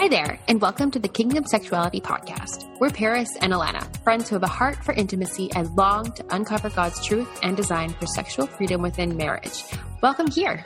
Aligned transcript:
Hi 0.00 0.08
there, 0.08 0.40
and 0.48 0.62
welcome 0.62 0.90
to 0.92 0.98
the 0.98 1.08
Kingdom 1.08 1.44
Sexuality 1.44 2.00
Podcast. 2.00 2.66
We're 2.80 2.88
Paris 2.88 3.36
and 3.42 3.52
Alana, 3.52 3.84
friends 4.02 4.30
who 4.30 4.34
have 4.34 4.42
a 4.42 4.46
heart 4.46 4.82
for 4.82 4.94
intimacy 4.94 5.52
and 5.54 5.76
long 5.76 6.10
to 6.12 6.24
uncover 6.34 6.70
God's 6.70 7.04
truth 7.04 7.28
and 7.42 7.54
design 7.54 7.90
for 7.90 8.06
sexual 8.06 8.46
freedom 8.46 8.80
within 8.80 9.14
marriage. 9.14 9.62
Welcome 10.00 10.30
here. 10.30 10.64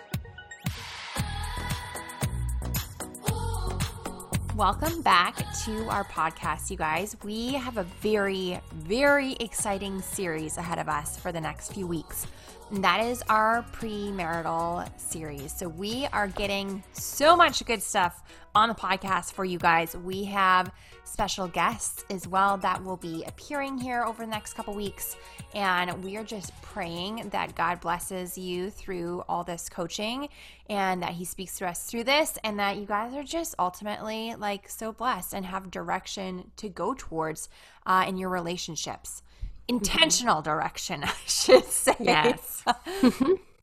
Welcome 4.55 5.03
back 5.03 5.35
to 5.65 5.89
our 5.89 6.05
podcast, 6.05 6.71
you 6.71 6.77
guys. 6.77 7.17
We 7.25 7.55
have 7.55 7.77
a 7.77 7.83
very, 7.83 8.61
very 8.73 9.33
exciting 9.41 10.01
series 10.01 10.59
ahead 10.59 10.79
of 10.79 10.89
us 10.89 11.19
for 11.19 11.33
the 11.33 11.41
next 11.41 11.73
few 11.73 11.89
weeks. 11.89 12.29
That 12.73 13.05
is 13.05 13.23
our 13.29 13.63
premarital 13.73 14.89
series. 14.99 15.53
So, 15.53 15.69
we 15.69 16.07
are 16.13 16.29
getting 16.29 16.83
so 16.93 17.37
much 17.37 17.65
good 17.67 17.83
stuff 17.83 18.23
on 18.55 18.71
the 18.71 18.75
podcast 18.75 19.33
for 19.33 19.45
you 19.45 19.59
guys. 19.59 19.95
We 19.95 20.25
have 20.25 20.73
special 21.05 21.47
guests 21.47 22.07
as 22.09 22.27
well 22.27 22.57
that 22.57 22.83
will 22.83 22.97
be 22.97 23.23
appearing 23.25 23.77
here 23.77 24.03
over 24.03 24.25
the 24.25 24.31
next 24.31 24.55
couple 24.55 24.75
weeks. 24.75 25.15
And 25.55 26.03
we 26.03 26.17
are 26.17 26.25
just 26.25 26.59
praying 26.63 27.29
that 27.33 27.55
God 27.55 27.81
blesses 27.81 28.39
you 28.39 28.71
through 28.71 29.23
all 29.29 29.45
this 29.45 29.69
coaching 29.69 30.31
and 30.71 31.03
that 31.03 31.13
He 31.13 31.27
speaks 31.27 31.59
to 31.59 31.69
us 31.69 31.85
through 31.85 32.05
this, 32.05 32.39
and 32.45 32.59
that 32.59 32.79
you 32.79 32.87
guys 32.87 33.13
are 33.13 33.23
just 33.23 33.55
ultimately 33.59 34.35
like 34.37 34.71
so 34.71 34.91
blessed 34.91 35.35
and 35.35 35.45
have 35.45 35.71
direction 35.71 36.51
to 36.57 36.71
go 36.71 36.95
towards 36.95 37.51
uh, 37.85 38.07
in 38.09 38.17
your 38.17 38.31
relationships. 38.31 39.23
Intentional 39.69 40.43
direction, 40.43 41.05
I 41.05 41.13
should 41.27 41.65
say. 41.65 41.95
Yes. 42.01 42.63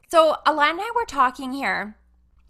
so, 0.09 0.35
Alana 0.45 0.71
and 0.71 0.81
I 0.81 0.91
were 0.95 1.05
talking 1.05 1.51
here, 1.51 1.95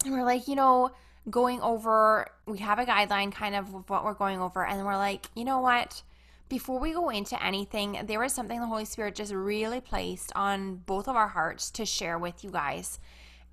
and 0.06 0.14
we're 0.14 0.24
like, 0.24 0.48
you 0.48 0.56
know, 0.56 0.92
going 1.30 1.62
over, 1.62 2.28
we 2.46 2.60
have 2.60 2.80
a 2.80 2.86
guideline 2.86 3.32
kind 3.32 3.56
of 3.56 3.90
what 3.90 4.04
we're 4.04 4.14
going 4.14 4.40
over, 4.40 4.66
and 4.66 4.86
we're 4.86 4.98
like, 4.98 5.28
you 5.36 5.46
know 5.46 5.60
what? 5.60 6.04
Before 6.50 6.80
we 6.80 6.92
go 6.92 7.10
into 7.10 7.42
anything, 7.42 8.00
there 8.06 8.20
was 8.20 8.34
something 8.34 8.60
the 8.60 8.68
Holy 8.68 8.86
Spirit 8.86 9.16
just 9.16 9.34
really 9.34 9.80
placed 9.80 10.32
on 10.36 10.76
both 10.76 11.08
of 11.08 11.16
our 11.16 11.30
hearts 11.30 11.72
to 11.72 11.86
share 11.86 12.20
with 12.20 12.44
you 12.44 12.52
guys. 12.52 13.00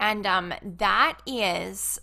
And 0.01 0.27
um, 0.27 0.53
that 0.63 1.19
is 1.27 2.01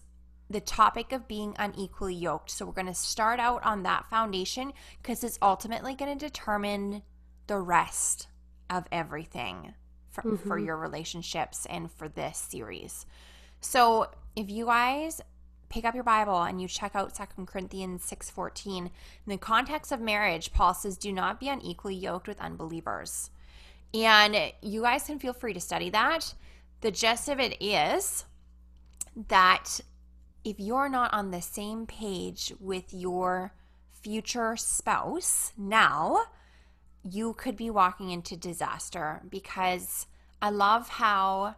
the 0.50 0.62
topic 0.62 1.12
of 1.12 1.28
being 1.28 1.56
unequally 1.58 2.14
yoked. 2.14 2.52
So 2.52 2.66
we're 2.66 2.74
going 2.74 2.86
to 2.88 2.94
start 2.94 3.40
out 3.40 3.66
on 3.66 3.84
that 3.84 4.06
foundation 4.10 4.74
because 5.02 5.24
it's 5.24 5.40
ultimately 5.42 5.96
going 5.96 6.18
to 6.18 6.26
determine 6.26 7.02
the 7.48 7.60
rest 7.60 8.28
of 8.70 8.86
everything 8.92 9.74
for, 10.10 10.24
mm-hmm. 10.24 10.48
for 10.48 10.58
your 10.58 10.78
relationships 10.78 11.66
and 11.70 11.92
for 11.92 12.08
this 12.08 12.38
series. 12.38 13.06
So 13.62 14.08
if 14.36 14.50
you 14.50 14.66
guys 14.66 15.22
pick 15.70 15.86
up 15.86 15.96
your 15.96 16.04
Bible 16.04 16.44
and 16.44 16.62
you 16.62 16.68
check 16.68 16.96
out 16.96 17.16
Second 17.16 17.48
Corinthians 17.48 18.06
6:14, 18.06 18.86
in 18.86 18.92
the 19.26 19.38
context 19.38 19.92
of 19.92 20.00
marriage, 20.00 20.54
Paul 20.54 20.74
says, 20.74 20.98
"Do 20.98 21.12
not 21.12 21.40
be 21.40 21.50
unequally 21.50 21.96
yoked 21.96 22.28
with 22.28 22.40
unbelievers." 22.40 23.30
And 23.94 24.54
you 24.62 24.82
guys 24.82 25.06
can 25.06 25.20
feel 25.20 25.34
free 25.34 25.54
to 25.54 25.60
study 25.60 25.90
that. 25.90 26.34
The 26.82 26.92
gist 26.92 27.30
of 27.30 27.40
it 27.40 27.62
is 27.62 28.26
that 29.16 29.80
if 30.44 30.60
you're 30.60 30.90
not 30.90 31.14
on 31.14 31.32
the 31.32 31.42
same 31.42 31.88
page 31.88 32.54
with 32.60 32.94
your 32.94 33.54
future 33.90 34.56
spouse 34.56 35.54
now, 35.58 36.26
you 37.10 37.34
could 37.34 37.56
be 37.56 37.70
walking 37.70 38.10
into 38.10 38.36
disaster 38.36 39.22
because 39.30 40.08
I 40.42 40.50
love 40.50 40.90
how 40.90 41.56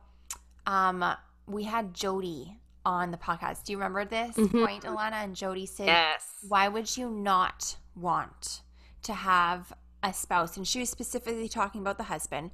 um, 0.65 1.03
we 1.47 1.63
had 1.63 1.93
Jody 1.93 2.59
on 2.85 3.11
the 3.11 3.17
podcast. 3.17 3.63
Do 3.63 3.71
you 3.71 3.77
remember 3.77 4.05
this 4.05 4.35
mm-hmm. 4.35 4.65
point, 4.65 4.83
Alana? 4.83 5.23
And 5.23 5.35
Jody 5.35 5.65
said, 5.65 5.87
Yes. 5.87 6.25
Why 6.47 6.67
would 6.67 6.95
you 6.95 7.09
not 7.09 7.77
want 7.95 8.61
to 9.03 9.13
have 9.13 9.73
a 10.03 10.13
spouse? 10.13 10.57
And 10.57 10.67
she 10.67 10.79
was 10.79 10.89
specifically 10.89 11.49
talking 11.49 11.81
about 11.81 11.97
the 11.97 12.05
husband 12.05 12.51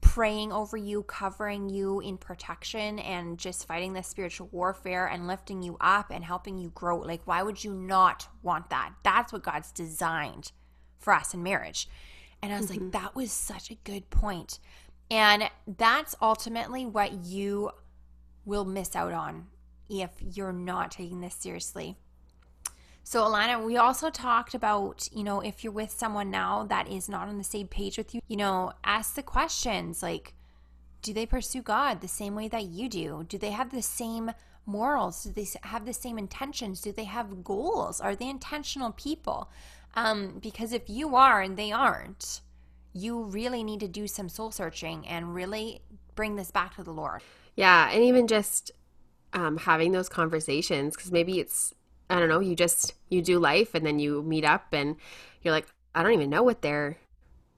praying 0.00 0.52
over 0.52 0.76
you, 0.76 1.02
covering 1.02 1.68
you 1.68 2.00
in 2.00 2.16
protection, 2.16 3.00
and 3.00 3.36
just 3.36 3.66
fighting 3.66 3.92
the 3.92 4.02
spiritual 4.02 4.48
warfare 4.52 5.06
and 5.06 5.26
lifting 5.26 5.60
you 5.62 5.76
up 5.80 6.10
and 6.10 6.24
helping 6.24 6.56
you 6.56 6.70
grow. 6.70 6.98
Like, 6.98 7.22
why 7.24 7.42
would 7.42 7.62
you 7.62 7.72
not 7.72 8.28
want 8.42 8.70
that? 8.70 8.92
That's 9.02 9.32
what 9.32 9.42
God's 9.42 9.72
designed 9.72 10.52
for 10.98 11.12
us 11.12 11.34
in 11.34 11.42
marriage. 11.42 11.88
And 12.42 12.52
I 12.52 12.58
was 12.58 12.70
mm-hmm. 12.70 12.84
like, 12.84 12.92
that 12.92 13.14
was 13.14 13.32
such 13.32 13.70
a 13.70 13.76
good 13.84 14.10
point. 14.10 14.58
And 15.10 15.44
that's 15.66 16.14
ultimately 16.20 16.84
what 16.86 17.24
you 17.24 17.70
will 18.44 18.64
miss 18.64 18.94
out 18.94 19.12
on 19.12 19.46
if 19.88 20.10
you're 20.20 20.52
not 20.52 20.90
taking 20.90 21.20
this 21.20 21.34
seriously. 21.34 21.96
So, 23.02 23.24
Alana, 23.24 23.64
we 23.64 23.78
also 23.78 24.10
talked 24.10 24.54
about, 24.54 25.08
you 25.12 25.24
know, 25.24 25.40
if 25.40 25.64
you're 25.64 25.72
with 25.72 25.90
someone 25.90 26.30
now 26.30 26.64
that 26.64 26.88
is 26.88 27.08
not 27.08 27.28
on 27.28 27.38
the 27.38 27.44
same 27.44 27.66
page 27.66 27.96
with 27.96 28.14
you, 28.14 28.20
you 28.28 28.36
know, 28.36 28.72
ask 28.84 29.14
the 29.14 29.22
questions 29.22 30.02
like, 30.02 30.34
do 31.00 31.14
they 31.14 31.24
pursue 31.24 31.62
God 31.62 32.00
the 32.02 32.08
same 32.08 32.34
way 32.34 32.48
that 32.48 32.64
you 32.64 32.88
do? 32.88 33.24
Do 33.26 33.38
they 33.38 33.52
have 33.52 33.70
the 33.70 33.80
same 33.80 34.32
morals? 34.66 35.24
Do 35.24 35.32
they 35.32 35.46
have 35.62 35.86
the 35.86 35.94
same 35.94 36.18
intentions? 36.18 36.82
Do 36.82 36.92
they 36.92 37.04
have 37.04 37.42
goals? 37.42 37.98
Are 38.00 38.14
they 38.14 38.28
intentional 38.28 38.92
people? 38.92 39.50
Um, 40.04 40.38
because 40.40 40.72
if 40.72 40.88
you 40.88 41.16
are 41.16 41.40
and 41.40 41.56
they 41.56 41.72
aren't, 41.72 42.40
you 42.92 43.22
really 43.22 43.62
need 43.62 43.80
to 43.80 43.88
do 43.88 44.06
some 44.06 44.28
soul 44.28 44.50
searching 44.50 45.06
and 45.06 45.34
really 45.34 45.80
bring 46.14 46.36
this 46.36 46.50
back 46.50 46.76
to 46.76 46.82
the 46.82 46.92
Lord. 46.92 47.22
Yeah. 47.56 47.90
And 47.90 48.04
even 48.04 48.26
just 48.26 48.70
um, 49.32 49.56
having 49.56 49.92
those 49.92 50.08
conversations 50.08 50.96
because 50.96 51.12
maybe 51.12 51.40
it's 51.40 51.74
I 52.10 52.18
don't 52.18 52.28
know 52.28 52.40
you 52.40 52.56
just 52.56 52.94
you 53.10 53.20
do 53.20 53.38
life 53.38 53.74
and 53.74 53.84
then 53.84 53.98
you 53.98 54.22
meet 54.22 54.44
up 54.44 54.68
and 54.72 54.96
you're 55.42 55.52
like 55.52 55.66
I 55.94 56.02
don't 56.02 56.12
even 56.12 56.30
know 56.30 56.42
what 56.42 56.62
their 56.62 56.96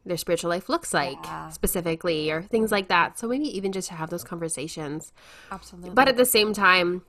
their 0.05 0.17
spiritual 0.17 0.51
life 0.51 0.69
looks 0.69 0.95
like 0.95 1.19
yeah. 1.25 1.51
specifically 1.51 2.31
or 2.31 2.43
things 2.43 2.73
like 2.73 2.89
that. 2.89 3.19
So 3.19 3.29
maybe 3.29 3.57
even 3.57 3.71
just 3.71 3.89
to 3.89 3.95
have 3.95 4.11
those 4.11 4.25
conversations. 4.25 5.13
Absolutely. 5.53 5.91
But 5.91 6.09
at 6.09 6.17
the 6.17 6.25
same 6.25 6.55
time, 6.55 7.03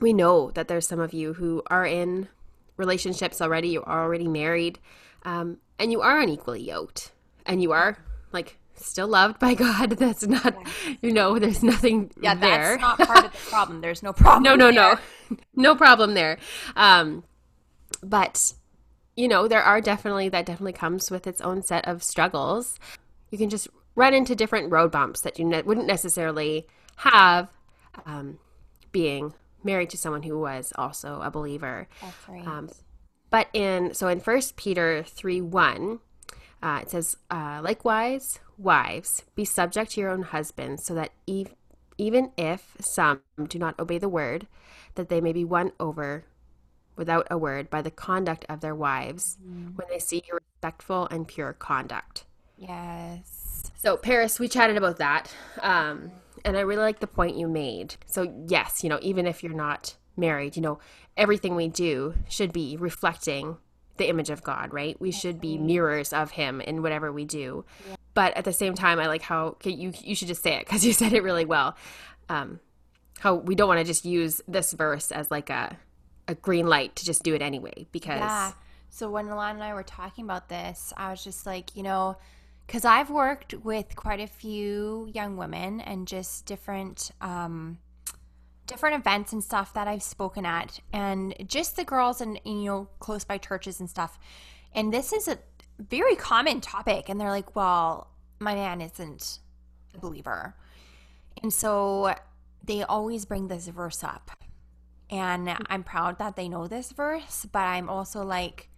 we 0.00 0.12
know 0.12 0.50
that 0.50 0.66
there's 0.66 0.86
some 0.86 1.00
of 1.00 1.12
you 1.12 1.34
who 1.34 1.62
are 1.68 1.86
in 1.86 2.28
relationships 2.76 3.40
already, 3.40 3.68
you 3.68 3.82
are 3.82 4.02
already 4.02 4.28
married, 4.28 4.78
um, 5.24 5.58
and 5.78 5.92
you 5.92 6.00
are 6.00 6.20
unequally 6.20 6.62
yoked, 6.62 7.12
and 7.46 7.62
you 7.62 7.72
are 7.72 7.98
like 8.32 8.58
still 8.74 9.08
loved 9.08 9.38
by 9.38 9.54
God. 9.64 9.90
That's 9.90 10.26
not, 10.26 10.54
you 11.00 11.12
know, 11.12 11.38
there's 11.38 11.62
nothing 11.62 12.10
yeah, 12.20 12.34
there. 12.34 12.76
that's 12.78 12.80
not 12.80 12.98
part 12.98 13.24
of 13.26 13.32
the 13.32 13.38
problem. 13.50 13.80
There's 13.82 14.02
no 14.02 14.12
problem. 14.12 14.42
no, 14.42 14.54
no, 14.56 14.72
there. 14.72 15.00
no, 15.30 15.36
no 15.54 15.76
problem 15.76 16.14
there. 16.14 16.38
Um, 16.76 17.24
but 18.02 18.52
you 19.16 19.28
know, 19.28 19.46
there 19.46 19.62
are 19.62 19.80
definitely 19.80 20.28
that 20.30 20.46
definitely 20.46 20.72
comes 20.72 21.10
with 21.10 21.26
its 21.26 21.40
own 21.40 21.62
set 21.62 21.86
of 21.86 22.02
struggles. 22.02 22.78
You 23.30 23.38
can 23.38 23.48
just 23.48 23.68
run 23.94 24.12
into 24.14 24.34
different 24.34 24.72
road 24.72 24.90
bumps 24.90 25.20
that 25.20 25.38
you 25.38 25.44
ne- 25.44 25.62
wouldn't 25.62 25.86
necessarily 25.86 26.66
have 26.96 27.48
um, 28.06 28.38
being 28.92 29.34
married 29.64 29.90
to 29.90 29.96
someone 29.96 30.22
who 30.22 30.38
was 30.38 30.72
also 30.76 31.20
a 31.22 31.30
believer. 31.30 31.88
That's 32.00 32.28
right. 32.28 32.46
Um, 32.46 32.70
but 33.30 33.48
in 33.52 33.94
so 33.94 34.08
in 34.08 34.20
First 34.20 34.56
Peter 34.56 35.02
three 35.02 35.40
one, 35.40 36.00
uh, 36.62 36.80
it 36.82 36.90
says, 36.90 37.16
uh, 37.30 37.60
likewise, 37.62 38.38
wives, 38.58 39.24
be 39.34 39.44
subject 39.44 39.92
to 39.92 40.00
your 40.00 40.10
own 40.10 40.22
husbands, 40.22 40.84
so 40.84 40.94
that 40.94 41.12
ev- 41.28 41.54
even 41.98 42.30
if 42.36 42.76
some 42.80 43.20
do 43.48 43.58
not 43.58 43.78
obey 43.78 43.98
the 43.98 44.08
word, 44.08 44.46
that 44.94 45.08
they 45.08 45.20
may 45.20 45.32
be 45.32 45.44
won 45.44 45.72
over 45.80 46.24
without 46.96 47.26
a 47.30 47.36
word 47.36 47.68
by 47.70 47.82
the 47.82 47.90
conduct 47.90 48.44
of 48.48 48.60
their 48.60 48.74
wives 48.74 49.36
mm. 49.44 49.76
when 49.76 49.88
they 49.90 49.98
see 49.98 50.22
your 50.28 50.40
respectful 50.54 51.08
and 51.10 51.26
pure 51.26 51.52
conduct. 51.52 52.24
Yes. 52.56 53.64
So, 53.76 53.96
Paris, 53.96 54.38
we 54.38 54.48
chatted 54.48 54.76
about 54.76 54.98
that. 54.98 55.34
Um, 55.60 56.12
and 56.44 56.56
I 56.56 56.60
really 56.60 56.82
like 56.82 57.00
the 57.00 57.06
point 57.06 57.36
you 57.36 57.48
made. 57.48 57.96
So, 58.06 58.44
yes, 58.46 58.84
you 58.84 58.90
know, 58.90 58.98
even 59.02 59.26
if 59.26 59.42
you're 59.42 59.54
not 59.54 59.96
married, 60.16 60.56
you 60.56 60.62
know, 60.62 60.78
everything 61.16 61.56
we 61.56 61.68
do 61.68 62.14
should 62.28 62.52
be 62.52 62.76
reflecting 62.76 63.56
the 63.96 64.08
image 64.08 64.30
of 64.30 64.42
God, 64.42 64.72
right? 64.72 65.00
We 65.00 65.10
should 65.10 65.40
be 65.40 65.56
mirrors 65.56 66.12
of 66.12 66.32
Him 66.32 66.60
in 66.60 66.82
whatever 66.82 67.12
we 67.12 67.24
do. 67.24 67.64
Yeah. 67.88 67.96
But 68.12 68.36
at 68.36 68.44
the 68.44 68.52
same 68.52 68.74
time, 68.74 68.98
I 69.00 69.06
like 69.06 69.22
how 69.22 69.56
you 69.64 69.92
you 70.00 70.14
should 70.14 70.28
just 70.28 70.42
say 70.42 70.54
it 70.54 70.66
because 70.66 70.84
you 70.84 70.92
said 71.00 71.12
it 71.12 71.22
really 71.22 71.44
well. 71.44 71.76
Um, 72.28 72.60
how 73.20 73.34
we 73.34 73.54
don't 73.54 73.68
want 73.68 73.78
to 73.78 73.84
just 73.84 74.04
use 74.04 74.40
this 74.46 74.72
verse 74.72 75.10
as 75.10 75.30
like 75.30 75.50
a 75.50 75.76
a 76.26 76.34
green 76.34 76.66
light 76.66 76.96
to 76.96 77.04
just 77.04 77.22
do 77.22 77.34
it 77.34 77.42
anyway 77.42 77.86
because. 77.92 78.20
Yeah. 78.20 78.52
So 78.90 79.10
when 79.10 79.26
Alana 79.26 79.54
and 79.54 79.62
I 79.62 79.74
were 79.74 79.82
talking 79.82 80.24
about 80.24 80.48
this, 80.48 80.92
I 80.96 81.10
was 81.10 81.24
just 81.24 81.46
like, 81.46 81.74
you 81.74 81.82
know, 81.82 82.16
because 82.66 82.84
I've 82.84 83.10
worked 83.10 83.54
with 83.54 83.94
quite 83.96 84.20
a 84.20 84.26
few 84.26 85.08
young 85.12 85.36
women 85.36 85.80
and 85.80 86.06
just 86.06 86.46
different 86.46 87.10
um, 87.20 87.78
different 88.66 88.96
events 88.96 89.32
and 89.32 89.44
stuff 89.44 89.74
that 89.74 89.86
I've 89.86 90.02
spoken 90.02 90.46
at, 90.46 90.80
and 90.92 91.34
just 91.46 91.76
the 91.76 91.84
girls 91.84 92.20
and, 92.20 92.40
you 92.44 92.64
know 92.64 92.88
close 93.00 93.24
by 93.24 93.38
churches 93.38 93.80
and 93.80 93.88
stuff. 93.88 94.18
And 94.74 94.92
this 94.92 95.12
is 95.12 95.28
a 95.28 95.38
very 95.78 96.16
common 96.16 96.60
topic, 96.60 97.08
and 97.08 97.20
they're 97.20 97.30
like, 97.30 97.54
"Well, 97.54 98.10
my 98.40 98.54
man 98.54 98.80
isn't 98.80 99.40
a 99.94 99.98
believer," 99.98 100.54
and 101.42 101.52
so 101.52 102.14
they 102.62 102.82
always 102.82 103.24
bring 103.24 103.48
this 103.48 103.68
verse 103.68 104.02
up. 104.02 104.30
And 105.10 105.54
I'm 105.66 105.84
proud 105.84 106.18
that 106.18 106.34
they 106.34 106.48
know 106.48 106.66
this 106.66 106.92
verse, 106.92 107.46
but 107.52 107.60
I'm 107.60 107.88
also 107.90 108.24
like, 108.24 108.68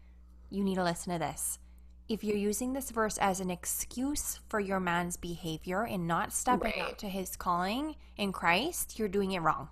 you 0.50 0.64
need 0.64 0.74
to 0.74 0.84
listen 0.84 1.12
to 1.12 1.18
this. 1.18 1.58
If 2.08 2.22
you're 2.22 2.36
using 2.36 2.72
this 2.72 2.90
verse 2.90 3.18
as 3.18 3.40
an 3.40 3.50
excuse 3.50 4.38
for 4.48 4.60
your 4.60 4.78
man's 4.78 5.16
behavior 5.16 5.82
and 5.84 6.06
not 6.06 6.32
stepping 6.32 6.72
Right. 6.76 6.90
out 6.90 6.98
to 7.00 7.08
his 7.08 7.36
calling 7.36 7.96
in 8.16 8.32
Christ, 8.32 8.98
you're 8.98 9.08
doing 9.08 9.32
it 9.32 9.40
wrong. 9.40 9.68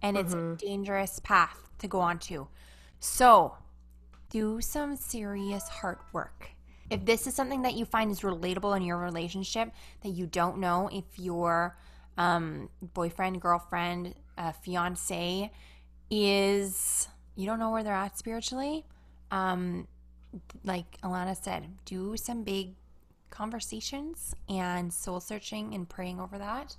And 0.00 0.16
it's 0.16 0.34
a 0.34 0.56
dangerous 0.56 1.18
path 1.20 1.70
to 1.78 1.88
go 1.88 1.98
on 2.00 2.18
to. 2.20 2.46
So, 3.00 3.56
do 4.30 4.60
some 4.60 4.96
serious 4.96 5.68
heart 5.68 6.00
work. 6.12 6.50
If 6.90 7.04
this 7.04 7.26
is 7.26 7.34
something 7.34 7.62
that 7.62 7.74
you 7.74 7.84
find 7.86 8.10
is 8.10 8.20
relatable 8.20 8.76
in 8.76 8.82
your 8.82 8.98
relationship, 8.98 9.72
that 10.02 10.10
you 10.10 10.26
don't 10.26 10.58
know 10.58 10.88
if 10.92 11.04
your 11.18 11.76
um, 12.18 12.68
boyfriend, 12.82 13.40
girlfriend, 13.40 14.14
uh, 14.36 14.52
fiance 14.52 15.50
is, 16.10 17.08
you 17.34 17.46
don't 17.46 17.58
know 17.58 17.70
where 17.70 17.82
they're 17.82 17.94
at 17.94 18.18
spiritually, 18.18 18.84
um, 19.30 19.88
like 20.64 21.00
Alana 21.02 21.36
said, 21.36 21.68
do 21.84 22.16
some 22.16 22.42
big 22.42 22.74
conversations 23.30 24.34
and 24.48 24.92
soul 24.92 25.20
searching 25.20 25.74
and 25.74 25.88
praying 25.88 26.20
over 26.20 26.38
that, 26.38 26.76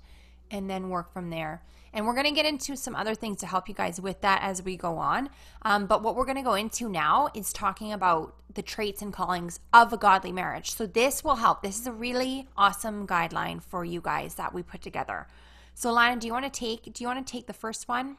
and 0.50 0.70
then 0.70 0.88
work 0.88 1.12
from 1.12 1.30
there. 1.30 1.62
And 1.92 2.06
we're 2.06 2.14
going 2.14 2.26
to 2.26 2.32
get 2.32 2.46
into 2.46 2.76
some 2.76 2.94
other 2.94 3.14
things 3.14 3.38
to 3.40 3.46
help 3.46 3.68
you 3.68 3.74
guys 3.74 4.00
with 4.00 4.20
that 4.20 4.42
as 4.42 4.62
we 4.62 4.76
go 4.76 4.98
on. 4.98 5.30
Um, 5.62 5.86
but 5.86 6.02
what 6.02 6.14
we're 6.14 6.26
going 6.26 6.36
to 6.36 6.42
go 6.42 6.54
into 6.54 6.88
now 6.88 7.30
is 7.34 7.52
talking 7.52 7.92
about 7.92 8.34
the 8.52 8.62
traits 8.62 9.00
and 9.00 9.12
callings 9.12 9.60
of 9.72 9.92
a 9.92 9.96
godly 9.96 10.32
marriage. 10.32 10.72
So 10.72 10.86
this 10.86 11.24
will 11.24 11.36
help. 11.36 11.62
This 11.62 11.78
is 11.78 11.86
a 11.86 11.92
really 11.92 12.48
awesome 12.56 13.06
guideline 13.06 13.62
for 13.62 13.84
you 13.84 14.00
guys 14.00 14.34
that 14.34 14.52
we 14.52 14.62
put 14.62 14.82
together. 14.82 15.26
So 15.74 15.92
Lana, 15.92 16.20
do 16.20 16.26
you 16.26 16.32
want 16.32 16.52
to 16.52 16.58
take 16.58 16.92
do 16.92 17.02
you 17.04 17.08
want 17.08 17.26
to 17.26 17.30
take 17.30 17.46
the 17.46 17.52
first 17.52 17.88
one? 17.88 18.18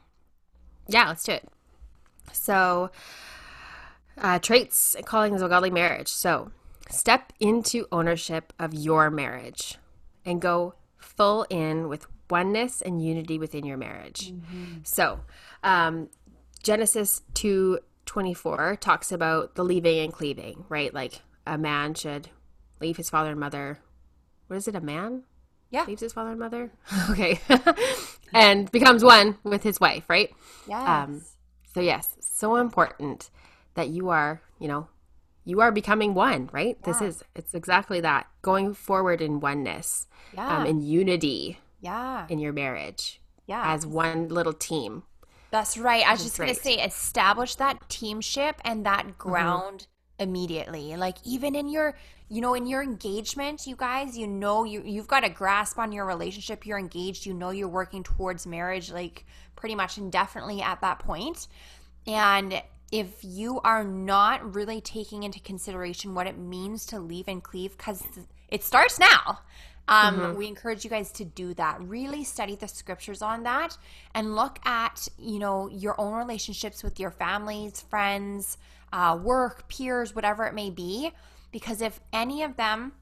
Yeah, 0.88 1.08
let's 1.08 1.22
do 1.22 1.32
it. 1.32 1.48
So, 2.32 2.90
uh, 4.20 4.38
traits 4.38 4.94
and 4.94 5.04
callings 5.06 5.40
of 5.42 5.46
a 5.46 5.48
godly 5.50 5.70
marriage. 5.70 6.08
So, 6.08 6.50
step 6.90 7.32
into 7.40 7.86
ownership 7.92 8.52
of 8.58 8.74
your 8.74 9.10
marriage 9.10 9.76
and 10.24 10.40
go 10.40 10.74
full 10.96 11.44
in 11.50 11.88
with 11.88 12.06
oneness 12.30 12.82
and 12.82 13.02
unity 13.02 13.38
within 13.38 13.64
your 13.64 13.76
marriage. 13.78 14.32
So, 14.82 15.20
um, 15.62 16.08
Genesis 16.62 17.22
two 17.34 17.78
twenty 18.04 18.34
four 18.34 18.76
talks 18.76 19.12
about 19.12 19.54
the 19.54 19.64
leaving 19.64 19.98
and 19.98 20.12
cleaving, 20.12 20.64
right? 20.68 20.92
Like 20.92 21.22
a 21.46 21.56
man 21.58 21.94
should 21.94 22.28
leave 22.80 22.96
his 22.96 23.10
father 23.10 23.30
and 23.30 23.40
mother. 23.40 23.78
What 24.48 24.56
is 24.56 24.68
it? 24.68 24.74
A 24.74 24.80
man 24.80 25.24
Yeah. 25.70 25.84
leaves 25.84 26.00
his 26.02 26.12
father 26.12 26.30
and 26.30 26.38
mother. 26.40 26.70
okay, 27.10 27.38
and 28.32 28.70
becomes 28.70 29.04
one 29.04 29.38
with 29.44 29.62
his 29.62 29.78
wife, 29.80 30.08
right? 30.08 30.30
Yes. 30.66 30.88
Um, 30.88 31.22
so 31.74 31.80
yes, 31.80 32.16
so 32.20 32.56
important 32.56 33.30
that 33.78 33.88
you 33.88 34.08
are, 34.08 34.42
you 34.58 34.66
know, 34.66 34.88
you 35.44 35.60
are 35.60 35.70
becoming 35.70 36.12
one, 36.12 36.50
right? 36.52 36.76
This 36.82 37.00
is 37.00 37.22
it's 37.34 37.54
exactly 37.54 38.00
that. 38.00 38.26
Going 38.42 38.74
forward 38.74 39.20
in 39.22 39.40
oneness, 39.40 40.08
yeah. 40.34 40.58
um, 40.58 40.66
in 40.66 40.82
unity 40.82 41.58
yeah. 41.80 42.26
in 42.28 42.38
your 42.40 42.52
marriage 42.52 43.20
Yeah. 43.46 43.72
as 43.72 43.86
one 43.86 44.28
little 44.28 44.52
team. 44.52 45.04
That's 45.50 45.78
right. 45.78 46.06
I 46.06 46.12
was 46.12 46.24
just 46.24 46.36
going 46.36 46.54
to 46.54 46.60
say 46.60 46.74
establish 46.74 47.54
that 47.54 47.88
teamship 47.88 48.60
and 48.64 48.84
that 48.84 49.16
ground 49.16 49.86
immediately. 50.18 50.94
Like 50.96 51.16
even 51.24 51.54
in 51.54 51.68
your 51.68 51.96
you 52.28 52.40
know 52.42 52.54
in 52.54 52.66
your 52.66 52.82
engagement, 52.82 53.66
you 53.66 53.76
guys, 53.76 54.18
you 54.18 54.26
know 54.26 54.64
you 54.64 54.82
you've 54.84 55.06
got 55.06 55.24
a 55.24 55.30
grasp 55.30 55.78
on 55.78 55.92
your 55.92 56.04
relationship, 56.04 56.66
you're 56.66 56.78
engaged, 56.78 57.24
you 57.24 57.32
know 57.32 57.50
you're 57.50 57.68
working 57.68 58.02
towards 58.02 58.44
marriage 58.44 58.90
like 58.90 59.24
pretty 59.56 59.76
much 59.76 59.96
indefinitely 59.98 60.60
at 60.60 60.80
that 60.80 60.98
point. 60.98 61.46
And 62.06 62.60
if 62.90 63.22
you 63.22 63.60
are 63.60 63.84
not 63.84 64.54
really 64.54 64.80
taking 64.80 65.22
into 65.22 65.40
consideration 65.40 66.14
what 66.14 66.26
it 66.26 66.38
means 66.38 66.86
to 66.86 66.98
leave 66.98 67.28
and 67.28 67.42
cleave 67.42 67.76
cuz 67.76 68.02
it 68.48 68.64
starts 68.64 68.98
now. 68.98 69.40
Um, 69.88 70.36
We 70.36 70.46
encourage 70.46 70.84
you 70.84 70.90
guys 70.90 71.10
to 71.12 71.24
do 71.24 71.54
that. 71.54 71.80
Really 71.80 72.22
study 72.22 72.56
the 72.56 72.68
scriptures 72.68 73.22
on 73.22 73.42
that 73.44 73.78
and 74.14 74.34
look 74.34 74.58
at, 74.66 75.08
you 75.18 75.38
know, 75.38 75.68
your 75.68 75.98
own 75.98 76.12
relationships 76.14 76.82
with 76.82 77.00
your 77.00 77.10
families, 77.10 77.80
friends, 77.80 78.58
uh, 78.92 79.18
work, 79.22 79.66
peers, 79.68 80.14
whatever 80.14 80.44
it 80.44 80.54
may 80.54 80.68
be. 80.70 81.12
Because 81.52 81.80
if 81.80 82.00
any 82.12 82.42
of 82.42 82.56
them 82.56 82.92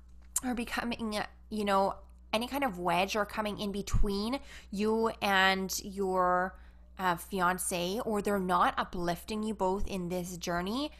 are 0.44 0.55
becoming, 0.55 1.19
you 1.50 1.65
know, 1.65 1.97
any 2.33 2.47
kind 2.47 2.62
of 2.62 2.79
wedge 2.79 3.17
or 3.17 3.25
coming 3.25 3.59
in 3.59 3.73
between 3.73 4.38
you 4.71 5.11
and 5.21 5.81
your 5.83 6.55
uh, 6.99 7.17
fiance, 7.17 8.01
or 8.05 8.23
they're 8.23 8.39
not 8.39 8.75
uplifting 8.77 9.43
you 9.43 9.55
both 9.55 9.87
in 9.87 10.09
this 10.09 10.37
journey, 10.37 10.91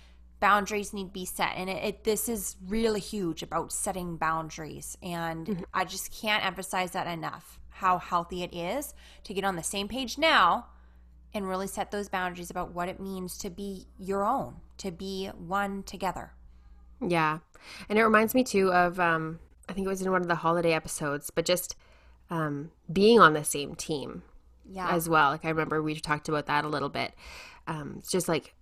boundaries 0.41 0.93
need 0.93 1.07
to 1.07 1.13
be 1.13 1.25
set. 1.25 1.53
And 1.57 1.71
it, 1.71 1.85
it 1.85 2.05
this 2.05 2.29
is 2.29 2.57
really 2.67 3.01
huge 3.01 3.43
about 3.43 3.73
setting 3.73 4.17
boundaries. 4.17 4.97
And 5.03 5.65
i 5.73 5.85
just 5.85 6.13
can't 6.13 6.45
emphasize 6.45 6.93
that 6.93 7.07
enough 7.07 7.59
how 7.71 7.99
healthy 7.99 8.43
it 8.43 8.55
is 8.55 8.95
to 9.25 9.35
get 9.35 9.45
on 9.45 9.57
the 9.57 9.63
same 9.63 9.87
page 9.87 10.17
now 10.17 10.67
and 11.35 11.47
really 11.47 11.67
set 11.67 11.91
those 11.91 12.09
boundaries 12.09 12.51
about 12.51 12.73
what 12.73 12.89
it 12.89 12.99
means 12.99 13.37
to 13.37 13.51
be 13.51 13.87
your 13.99 14.25
own 14.25 14.57
to 14.79 14.91
be 14.91 15.27
one 15.27 15.83
together. 15.83 16.33
Yeah. 17.07 17.41
And 17.89 17.99
it 17.99 18.05
reminds 18.05 18.35
me 18.35 18.45
too 18.45 18.73
of 18.73 18.99
um 19.01 19.39
I 19.69 19.73
think 19.73 19.87
it 19.87 19.91
was 19.91 20.03
in 20.03 20.11
one 20.11 20.23
of 20.23 20.29
the 20.29 20.37
holiday 20.37 20.73
episodes, 20.73 21.31
but 21.31 21.45
just 21.45 21.77
um 22.31 22.71
being 22.93 23.21
on 23.21 23.33
the 23.33 23.45
same 23.45 23.75
team 23.75 24.23
yeah 24.71 24.91
as 24.91 25.09
well. 25.09 25.31
Like 25.31 25.45
I 25.45 25.51
remember 25.51 25.83
we 25.83 25.95
talked 25.97 26.29
about 26.29 26.47
that 26.47 26.65
a 26.65 26.69
little 26.69 26.89
bit. 26.89 27.13
Um 27.67 27.97
it's 27.99 28.11
just 28.11 28.29
like 28.29 28.55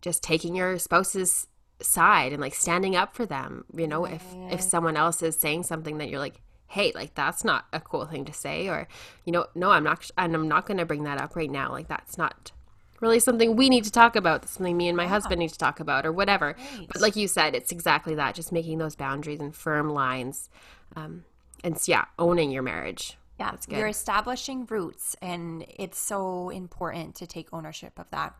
just 0.00 0.22
taking 0.22 0.54
your 0.54 0.78
spouse's 0.78 1.46
side 1.82 2.32
and 2.32 2.40
like 2.40 2.54
standing 2.54 2.96
up 2.96 3.14
for 3.14 3.26
them, 3.26 3.64
you 3.74 3.86
know, 3.86 4.04
if 4.04 4.24
if 4.50 4.60
someone 4.60 4.96
else 4.96 5.22
is 5.22 5.36
saying 5.36 5.64
something 5.64 5.98
that 5.98 6.08
you're 6.08 6.20
like 6.20 6.40
Hey, 6.70 6.92
like 6.94 7.14
that's 7.16 7.42
not 7.42 7.66
a 7.72 7.80
cool 7.80 8.06
thing 8.06 8.24
to 8.26 8.32
say, 8.32 8.68
or 8.68 8.86
you 9.24 9.32
know, 9.32 9.46
no, 9.56 9.72
I'm 9.72 9.82
not, 9.82 10.08
and 10.16 10.36
I'm 10.36 10.46
not 10.46 10.66
going 10.66 10.78
to 10.78 10.86
bring 10.86 11.02
that 11.02 11.20
up 11.20 11.34
right 11.34 11.50
now. 11.50 11.72
Like 11.72 11.88
that's 11.88 12.16
not 12.16 12.52
really 13.00 13.18
something 13.18 13.56
we 13.56 13.68
need 13.68 13.82
to 13.84 13.90
talk 13.90 14.14
about. 14.14 14.42
That's 14.42 14.52
something 14.52 14.76
me 14.76 14.86
and 14.86 14.96
my 14.96 15.08
husband 15.08 15.40
need 15.40 15.50
to 15.50 15.58
talk 15.58 15.80
about, 15.80 16.06
or 16.06 16.12
whatever. 16.12 16.54
Right. 16.76 16.86
But 16.86 17.02
like 17.02 17.16
you 17.16 17.26
said, 17.26 17.56
it's 17.56 17.72
exactly 17.72 18.14
that. 18.14 18.36
Just 18.36 18.52
making 18.52 18.78
those 18.78 18.94
boundaries 18.94 19.40
and 19.40 19.52
firm 19.52 19.90
lines, 19.90 20.48
um, 20.94 21.24
and 21.64 21.76
yeah, 21.88 22.04
owning 22.20 22.52
your 22.52 22.62
marriage. 22.62 23.16
Yeah 23.40 23.50
That's 23.50 23.66
good. 23.66 23.78
you're 23.78 23.88
establishing 23.88 24.66
roots 24.66 25.16
and 25.20 25.64
it's 25.68 25.98
so 25.98 26.50
important 26.50 27.16
to 27.16 27.26
take 27.26 27.48
ownership 27.52 27.98
of 27.98 28.08
that 28.10 28.34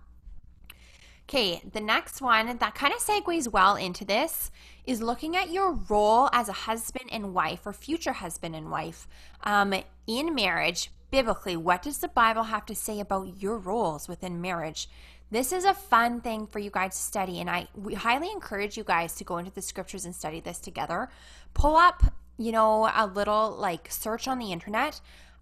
Okay, 1.29 1.63
the 1.73 1.81
next 1.81 2.21
one 2.21 2.59
that 2.59 2.75
kind 2.75 2.93
of 2.93 2.99
segues 2.99 3.47
well 3.47 3.77
into 3.77 4.05
this 4.05 4.51
is 4.85 5.01
looking 5.01 5.37
at 5.37 5.53
your 5.53 5.75
role 5.89 6.29
as 6.33 6.49
a 6.49 6.53
husband 6.53 7.09
and 7.13 7.33
wife 7.33 7.65
or 7.65 7.73
future 7.73 8.15
husband 8.15 8.57
and 8.57 8.69
wife 8.69 9.07
um, 9.45 9.73
in 10.09 10.35
marriage. 10.35 10.91
Biblically, 11.13 11.57
what 11.57 11.83
does 11.83 11.99
the 11.99 12.09
Bible 12.09 12.43
have 12.43 12.67
to 12.67 12.75
say 12.75 12.99
about 12.99 13.41
your 13.41 13.59
roles 13.59 14.09
within 14.09 14.41
marriage? 14.41 14.89
This 15.31 15.53
is 15.53 15.65
a 15.65 15.73
fun 15.73 16.21
thing 16.21 16.49
for 16.49 16.59
you 16.59 16.71
guys 16.71 16.97
to 16.97 17.03
study, 17.03 17.39
and 17.39 17.49
I 17.49 17.69
we 17.77 17.95
highly 17.95 18.33
encourage 18.33 18.77
you 18.77 18.83
guys 18.83 19.15
to 19.15 19.23
go 19.25 19.39
into 19.39 19.53
the 19.53 19.63
scriptures 19.63 20.05
and 20.05 20.13
study 20.13 20.41
this 20.41 20.59
together. 20.59 21.09
Pull 21.55 21.77
up, 21.77 22.13
you 22.41 22.53
know, 22.53 22.91
a 22.95 23.07
little 23.07 23.51
like 23.51 23.93
search 23.93 24.27
on 24.27 24.39
the 24.39 24.51
internet 24.51 25.01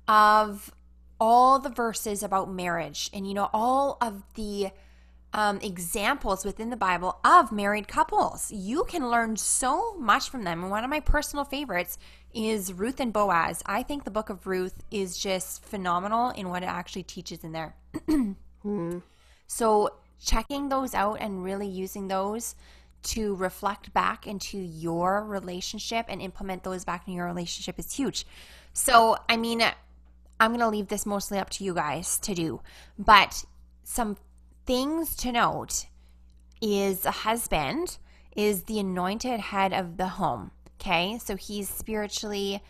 of 0.08 0.74
all 1.20 1.60
the 1.60 1.68
verses 1.68 2.22
about 2.22 2.50
marriage 2.50 3.10
and 3.12 3.26
you 3.26 3.34
know 3.34 3.50
all 3.52 3.98
of 4.00 4.22
the 4.34 4.70
um, 5.32 5.60
examples 5.60 6.44
within 6.44 6.70
the 6.70 6.76
Bible 6.76 7.20
of 7.24 7.52
married 7.52 7.86
couples. 7.86 8.50
You 8.50 8.84
can 8.84 9.10
learn 9.10 9.36
so 9.36 9.94
much 9.96 10.28
from 10.28 10.42
them. 10.42 10.62
And 10.62 10.70
one 10.70 10.82
of 10.82 10.90
my 10.90 11.00
personal 11.00 11.44
favorites 11.44 11.98
is 12.34 12.72
Ruth 12.72 12.98
and 12.98 13.12
Boaz. 13.12 13.62
I 13.64 13.84
think 13.84 14.02
the 14.02 14.10
book 14.10 14.28
of 14.28 14.46
Ruth 14.46 14.82
is 14.90 15.18
just 15.18 15.62
phenomenal 15.62 16.30
in 16.30 16.48
what 16.48 16.62
it 16.62 16.66
actually 16.66 17.04
teaches 17.04 17.44
in 17.44 17.52
there. 17.52 17.76
So, 19.50 19.94
checking 20.22 20.68
those 20.68 20.92
out 20.94 21.18
and 21.20 21.42
really 21.42 21.68
using 21.68 22.08
those 22.08 22.54
to 23.02 23.34
reflect 23.36 23.92
back 23.92 24.26
into 24.26 24.58
your 24.58 25.24
relationship 25.24 26.06
and 26.08 26.20
implement 26.20 26.64
those 26.64 26.84
back 26.84 27.06
in 27.06 27.14
your 27.14 27.26
relationship 27.26 27.78
is 27.78 27.94
huge. 27.94 28.26
So, 28.72 29.16
I 29.28 29.36
mean, 29.36 29.62
I'm 30.40 30.50
going 30.50 30.60
to 30.60 30.68
leave 30.68 30.88
this 30.88 31.06
mostly 31.06 31.38
up 31.38 31.50
to 31.50 31.64
you 31.64 31.74
guys 31.74 32.18
to 32.20 32.34
do, 32.34 32.60
but 32.98 33.44
some 33.84 34.16
things 34.66 35.16
to 35.16 35.32
note 35.32 35.86
is 36.60 37.06
a 37.06 37.10
husband 37.10 37.98
is 38.36 38.64
the 38.64 38.78
anointed 38.78 39.40
head 39.40 39.72
of 39.72 39.96
the 39.96 40.06
home. 40.08 40.50
Okay. 40.80 41.18
So 41.18 41.34
he's 41.34 41.68
spiritually 41.68 42.62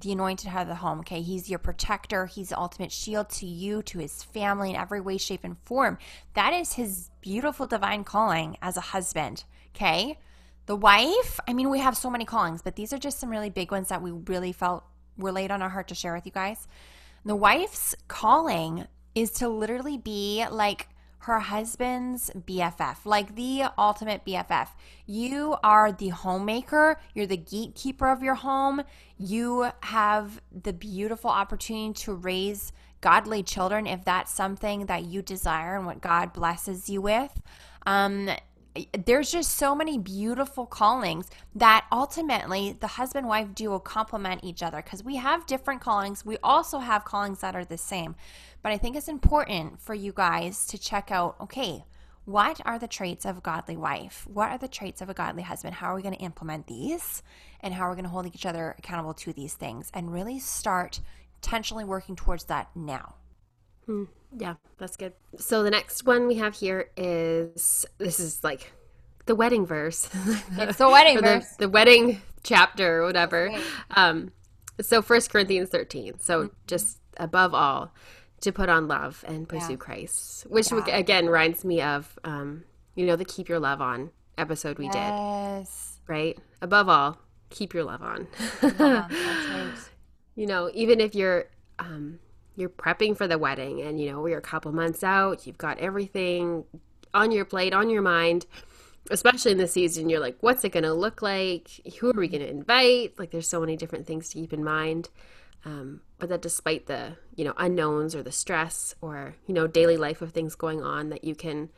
the 0.00 0.12
anointed 0.12 0.48
head 0.48 0.62
of 0.62 0.68
the 0.68 0.74
home. 0.76 1.00
Okay. 1.00 1.22
He's 1.22 1.48
your 1.48 1.60
protector. 1.60 2.26
He's 2.26 2.48
the 2.48 2.58
ultimate 2.58 2.90
shield 2.90 3.30
to 3.30 3.46
you, 3.46 3.82
to 3.82 3.98
his 3.98 4.22
family 4.22 4.70
in 4.70 4.76
every 4.76 5.00
way, 5.00 5.16
shape, 5.18 5.44
and 5.44 5.56
form. 5.58 5.98
That 6.34 6.52
is 6.52 6.72
his 6.72 7.10
beautiful 7.20 7.66
divine 7.66 8.02
calling 8.02 8.56
as 8.60 8.76
a 8.76 8.80
husband. 8.80 9.44
Okay. 9.74 10.18
The 10.66 10.76
wife, 10.76 11.40
I 11.48 11.54
mean, 11.54 11.70
we 11.70 11.80
have 11.80 11.96
so 11.96 12.08
many 12.08 12.24
callings, 12.24 12.62
but 12.62 12.76
these 12.76 12.92
are 12.92 12.98
just 12.98 13.18
some 13.18 13.30
really 13.30 13.50
big 13.50 13.72
ones 13.72 13.88
that 13.88 14.00
we 14.00 14.12
really 14.12 14.52
felt 14.52 14.84
were 15.18 15.32
laid 15.32 15.50
on 15.50 15.60
our 15.60 15.68
heart 15.68 15.88
to 15.88 15.94
share 15.94 16.14
with 16.14 16.24
you 16.24 16.32
guys. 16.32 16.68
The 17.24 17.36
wife's 17.36 17.94
calling 18.08 18.86
is 19.14 19.30
to 19.32 19.48
literally 19.48 19.98
be 19.98 20.44
like 20.50 20.88
her 21.18 21.38
husband's 21.38 22.30
BFF, 22.36 23.04
like 23.04 23.36
the 23.36 23.64
ultimate 23.78 24.24
BFF. 24.24 24.68
You 25.06 25.56
are 25.62 25.92
the 25.92 26.08
homemaker, 26.08 26.98
you're 27.14 27.26
the 27.26 27.36
gatekeeper 27.36 28.08
of 28.08 28.22
your 28.24 28.34
home. 28.34 28.82
You 29.18 29.70
have 29.82 30.40
the 30.50 30.72
beautiful 30.72 31.30
opportunity 31.30 31.92
to 32.04 32.14
raise 32.14 32.72
godly 33.00 33.44
children 33.44 33.86
if 33.86 34.04
that's 34.04 34.32
something 34.32 34.86
that 34.86 35.04
you 35.04 35.22
desire 35.22 35.76
and 35.76 35.86
what 35.86 36.00
God 36.00 36.32
blesses 36.32 36.90
you 36.90 37.00
with. 37.00 37.40
Um, 37.86 38.28
there's 39.04 39.30
just 39.30 39.56
so 39.56 39.74
many 39.74 39.98
beautiful 39.98 40.64
callings 40.66 41.28
that 41.54 41.86
ultimately 41.92 42.76
the 42.80 42.86
husband 42.86 43.26
wife 43.26 43.54
duo 43.54 43.78
complement 43.78 44.42
each 44.44 44.62
other 44.62 44.80
because 44.82 45.04
we 45.04 45.16
have 45.16 45.46
different 45.46 45.80
callings. 45.80 46.24
We 46.24 46.38
also 46.42 46.78
have 46.78 47.04
callings 47.04 47.40
that 47.40 47.54
are 47.54 47.64
the 47.64 47.78
same. 47.78 48.14
But 48.62 48.72
I 48.72 48.78
think 48.78 48.96
it's 48.96 49.08
important 49.08 49.80
for 49.80 49.94
you 49.94 50.12
guys 50.14 50.66
to 50.66 50.78
check 50.78 51.10
out 51.10 51.36
okay, 51.40 51.84
what 52.24 52.60
are 52.64 52.78
the 52.78 52.86
traits 52.86 53.24
of 53.24 53.38
a 53.38 53.40
godly 53.40 53.76
wife? 53.76 54.26
What 54.32 54.50
are 54.50 54.58
the 54.58 54.68
traits 54.68 55.00
of 55.00 55.10
a 55.10 55.14
godly 55.14 55.42
husband? 55.42 55.74
How 55.74 55.88
are 55.88 55.96
we 55.96 56.02
going 56.02 56.14
to 56.14 56.20
implement 56.20 56.66
these? 56.68 57.22
And 57.60 57.74
how 57.74 57.84
are 57.84 57.90
we 57.90 57.96
going 57.96 58.04
to 58.04 58.10
hold 58.10 58.26
each 58.26 58.46
other 58.46 58.76
accountable 58.78 59.14
to 59.14 59.32
these 59.32 59.54
things? 59.54 59.90
And 59.92 60.12
really 60.12 60.38
start 60.38 61.00
intentionally 61.42 61.84
working 61.84 62.14
towards 62.14 62.44
that 62.44 62.70
now. 62.76 63.16
Hmm. 63.86 64.04
Yeah, 64.36 64.54
that's 64.78 64.96
good. 64.96 65.12
So 65.36 65.62
the 65.62 65.70
next 65.70 66.06
one 66.06 66.26
we 66.26 66.36
have 66.36 66.54
here 66.54 66.90
is 66.96 67.84
this 67.98 68.20
is 68.20 68.42
like 68.42 68.72
the 69.26 69.34
wedding 69.34 69.66
verse. 69.66 70.08
It's 70.58 70.78
the 70.78 70.88
wedding 70.88 71.20
verse. 71.20 71.48
The, 71.50 71.66
the, 71.66 71.68
wedding 71.68 72.20
chapter 72.42 73.02
or 73.02 73.06
whatever. 73.06 73.50
Um, 73.90 74.32
so 74.80 75.02
First 75.02 75.30
Corinthians 75.30 75.68
13. 75.68 76.18
So 76.20 76.44
mm-hmm. 76.44 76.54
just 76.66 76.98
above 77.18 77.54
all, 77.54 77.92
to 78.42 78.52
put 78.52 78.68
on 78.68 78.88
love 78.88 79.24
and 79.26 79.48
pursue 79.48 79.72
yeah. 79.72 79.76
Christ, 79.76 80.46
which 80.48 80.70
yeah. 80.72 80.96
again 80.96 81.26
reminds 81.26 81.64
me 81.64 81.80
of, 81.80 82.18
um, 82.24 82.64
you 82.94 83.06
know, 83.06 83.16
the 83.16 83.24
keep 83.24 83.48
your 83.48 83.60
love 83.60 83.80
on 83.80 84.10
episode 84.36 84.78
we 84.78 84.86
yes. 84.86 86.00
did. 86.06 86.12
Right? 86.12 86.38
Above 86.60 86.88
all, 86.88 87.18
keep 87.50 87.72
your 87.72 87.84
love 87.84 88.02
on. 88.02 88.26
right. 88.62 89.74
You 90.34 90.46
know, 90.46 90.70
even 90.74 91.00
if 91.00 91.14
you're, 91.14 91.46
um, 91.78 92.18
you're 92.56 92.68
prepping 92.68 93.16
for 93.16 93.26
the 93.26 93.38
wedding 93.38 93.80
and 93.80 94.00
you 94.00 94.10
know 94.10 94.20
we're 94.20 94.38
a 94.38 94.42
couple 94.42 94.72
months 94.72 95.02
out 95.02 95.46
you've 95.46 95.58
got 95.58 95.78
everything 95.78 96.64
on 97.14 97.30
your 97.30 97.44
plate 97.44 97.72
on 97.72 97.90
your 97.90 98.02
mind 98.02 98.46
especially 99.10 99.52
in 99.52 99.58
this 99.58 99.72
season 99.72 100.08
you're 100.08 100.20
like 100.20 100.36
what's 100.40 100.64
it 100.64 100.72
going 100.72 100.82
to 100.82 100.94
look 100.94 101.22
like? 101.22 101.70
Who 102.00 102.10
are 102.10 102.14
we 102.14 102.28
going 102.28 102.42
to 102.42 102.48
invite? 102.48 103.18
Like 103.18 103.30
there's 103.30 103.48
so 103.48 103.60
many 103.60 103.76
different 103.76 104.06
things 104.06 104.28
to 104.30 104.34
keep 104.34 104.52
in 104.52 104.64
mind. 104.64 105.08
Um, 105.64 106.00
but 106.18 106.28
that 106.28 106.42
despite 106.42 106.86
the 106.86 107.16
you 107.34 107.44
know 107.44 107.54
unknowns 107.56 108.14
or 108.14 108.22
the 108.22 108.32
stress 108.32 108.94
or 109.00 109.34
you 109.46 109.54
know 109.54 109.66
daily 109.66 109.96
life 109.96 110.22
of 110.22 110.32
things 110.32 110.54
going 110.54 110.82
on 110.82 111.10
that 111.10 111.24
you 111.24 111.34
can 111.34 111.70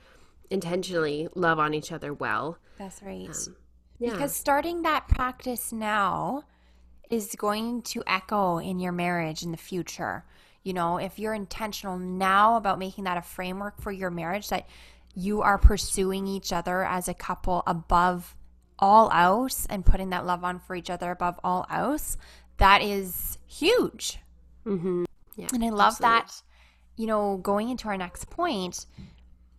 intentionally 0.51 1.29
love 1.35 1.59
on 1.59 1.75
each 1.75 1.93
other 1.93 2.13
well. 2.13 2.59
That's 2.79 3.03
right. 3.03 3.29
Um, 3.29 3.57
yeah. 3.99 4.11
because 4.11 4.35
starting 4.35 4.83
that 4.83 5.09
practice 5.09 5.73
now 5.73 6.45
is 7.11 7.35
going 7.37 7.83
to 7.83 8.03
echo 8.07 8.59
in 8.59 8.81
your 8.81 8.93
marriage 8.93 9.43
in 9.43 9.51
the 9.51 9.57
future 9.57 10.25
you 10.65 10.73
know, 10.73 10.97
if 10.97 11.19
you're 11.19 11.35
intentional 11.35 11.99
now 11.99 12.57
about 12.57 12.79
making 12.79 13.05
that 13.05 13.17
a 13.17 13.23
framework 13.23 13.81
for 13.81 13.93
your 13.93 14.11
marriage, 14.11 14.49
that 14.49 14.67
you 15.15 15.43
are 15.43 15.59
pursuing 15.59 16.27
each 16.27 16.53
other 16.53 16.85
as 16.85 17.07
a 17.07 17.15
couple 17.15 17.63
above 17.67 18.35
all 18.79 19.11
else 19.13 19.67
and 19.71 19.87
putting 19.87 20.11
that 20.11 20.27
love 20.27 20.43
on 20.43 20.59
for 20.59 20.75
each 20.75 20.91
other 20.91 21.13
above 21.13 21.39
all 21.45 21.67
else, 21.71 22.17
that 22.57 22.83
is 22.83 23.39
huge. 23.47 24.19
Mm-hmm. 24.67 25.05
Yeah, 25.37 25.49
and 25.53 25.65
I 25.65 25.69
love 25.69 25.95
absolutely. 26.01 26.19
that, 26.21 26.43
you 26.97 27.07
know, 27.07 27.37
going 27.37 27.69
into 27.69 27.89
our 27.89 27.97
next 27.97 28.31
point, 28.31 28.87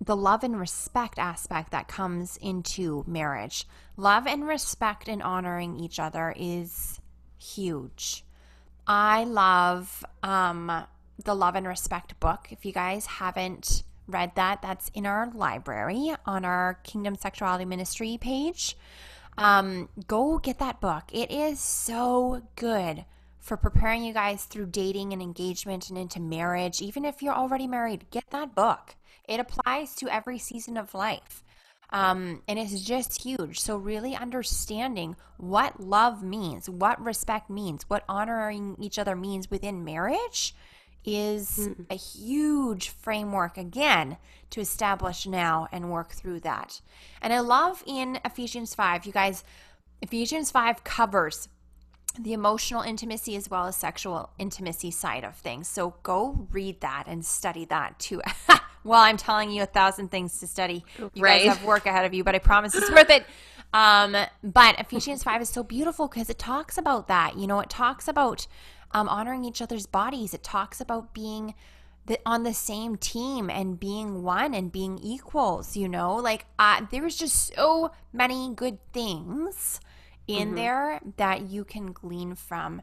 the 0.02 0.16
love 0.16 0.44
and 0.44 0.60
respect 0.60 1.20
aspect 1.20 1.72
that 1.72 1.88
comes 1.88 2.38
into 2.38 3.04
marriage. 3.08 3.66
Love 3.96 4.28
and 4.28 4.48
respect 4.48 5.08
and 5.08 5.22
honoring 5.22 5.80
each 5.80 6.00
other 6.00 6.34
is 6.36 7.00
huge. 7.38 8.26
I 8.88 9.24
love 9.24 10.06
um, 10.22 10.86
the 11.24 11.36
Love 11.36 11.56
and 11.56 11.68
Respect 11.68 12.20
book. 12.20 12.48
If 12.50 12.66
you 12.66 12.72
guys 12.72 13.06
haven't 13.06 13.84
read 14.08 14.34
that, 14.36 14.62
that's 14.62 14.90
in 14.94 15.06
our 15.06 15.32
library 15.34 16.14
on 16.26 16.46
our 16.46 16.80
Kingdom 16.84 17.16
Sexuality 17.16 17.66
Ministry 17.66 18.18
page. 18.20 18.78
Um, 19.38 19.90
go 20.08 20.38
get 20.38 20.60
that 20.60 20.80
book. 20.80 21.04
It 21.12 21.32
is 21.32 21.60
so 21.60 22.44
good 22.56 23.06
for 23.40 23.58
preparing 23.58 24.04
you 24.04 24.14
guys 24.14 24.46
through 24.46 24.68
dating 24.68 25.14
and 25.14 25.22
engagement 25.22 25.90
and 25.90 25.98
into 25.98 26.20
marriage. 26.20 26.82
Even 26.82 27.06
if 27.06 27.22
you're 27.22 27.34
already 27.34 27.68
married, 27.68 28.10
get 28.10 28.24
that 28.32 28.56
book. 28.56 28.96
It 29.28 29.40
applies 29.40 29.96
to 29.96 30.10
every 30.10 30.40
season 30.40 30.78
of 30.78 30.94
life. 30.94 31.44
Um, 31.92 32.42
and 32.48 32.58
it's 32.58 32.82
just 32.82 33.22
huge. 33.24 33.60
So, 33.60 33.78
really 33.78 34.16
understanding 34.16 35.16
what 35.38 35.80
love 35.80 36.24
means, 36.24 36.70
what 36.70 37.04
respect 37.04 37.50
means, 37.50 37.88
what 37.88 38.04
honoring 38.10 38.76
each 38.80 38.98
other 38.98 39.16
means 39.16 39.52
within 39.52 39.84
marriage 39.84 40.56
is 41.06 41.70
mm. 41.70 41.86
a 41.90 41.96
huge 41.96 42.90
framework 42.90 43.58
again 43.58 44.18
to 44.50 44.62
establish 44.62 45.26
now 45.26 45.68
and 45.72 45.92
work 45.92 46.12
through 46.12 46.40
that. 46.42 46.82
And 47.22 47.34
I 47.34 47.40
love 47.40 47.84
in 47.86 48.20
Ephesians 48.26 48.74
5, 48.76 49.06
you 49.06 49.12
guys, 49.12 49.44
Ephesians 50.02 50.52
5 50.52 50.84
covers 50.84 51.50
the 52.20 52.34
emotional 52.34 52.82
intimacy 52.82 53.36
as 53.36 53.50
well 53.50 53.68
as 53.68 53.76
sexual 53.76 54.30
intimacy 54.40 54.92
side 54.92 55.24
of 55.24 55.36
things. 55.36 55.68
So 55.68 55.96
go 56.04 56.48
read 56.52 56.82
that 56.82 57.06
and 57.08 57.26
study 57.26 57.66
that 57.66 58.00
too. 58.00 58.22
well, 58.84 59.02
I'm 59.02 59.18
telling 59.18 59.52
you 59.52 59.64
a 59.64 59.66
thousand 59.66 60.12
things 60.12 60.40
to 60.40 60.48
study. 60.48 60.86
You 60.98 61.24
right. 61.24 61.46
guys 61.46 61.58
have 61.58 61.66
work 61.66 61.86
ahead 61.86 62.06
of 62.06 62.14
you, 62.14 62.24
but 62.24 62.36
I 62.36 62.40
promise 62.40 62.76
it's 62.76 62.90
worth 62.90 63.10
it. 63.10 63.26
Um, 63.74 64.16
but 64.42 64.80
Ephesians 64.80 65.24
5 65.24 65.42
is 65.42 65.50
so 65.50 65.62
beautiful 65.62 66.08
because 66.08 66.30
it 66.30 66.40
talks 66.40 66.78
about 66.78 67.10
that. 67.10 67.38
You 67.38 67.48
know, 67.48 67.60
it 67.60 67.70
talks 67.70 68.08
about 68.08 68.48
um, 68.96 69.10
honoring 69.10 69.44
each 69.44 69.62
other's 69.62 69.86
bodies. 69.86 70.34
It 70.34 70.42
talks 70.42 70.80
about 70.80 71.14
being 71.14 71.54
the, 72.06 72.18
on 72.26 72.44
the 72.44 72.54
same 72.54 72.96
team 72.96 73.50
and 73.50 73.78
being 73.78 74.24
one 74.24 74.54
and 74.54 74.72
being 74.72 74.98
equals. 75.00 75.76
You 75.76 75.90
know, 75.90 76.16
like 76.16 76.46
uh, 76.58 76.86
there's 76.90 77.18
just 77.18 77.54
so 77.54 77.92
many 78.14 78.54
good 78.56 78.80
things 78.94 79.82
in 80.28 80.48
mm-hmm. 80.48 80.56
there 80.56 81.02
that 81.18 81.42
you 81.42 81.66
can 81.66 81.92
glean 81.92 82.36
from 82.36 82.82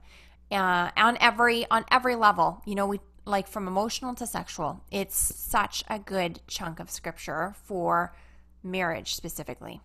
uh, 0.50 0.90
on 0.96 1.16
every 1.18 1.68
on 1.70 1.86
every 1.90 2.14
level. 2.14 2.60
You 2.66 2.74
know, 2.74 2.86
we 2.86 3.00
like 3.24 3.48
from 3.48 3.66
emotional 3.66 4.14
to 4.16 4.26
sexual. 4.26 4.84
It's 4.90 5.16
such 5.16 5.82
a 5.88 5.98
good 5.98 6.40
chunk 6.46 6.78
of 6.78 6.90
scripture 6.90 7.54
for 7.64 8.14
marriage 8.62 9.14
specifically. 9.14 9.80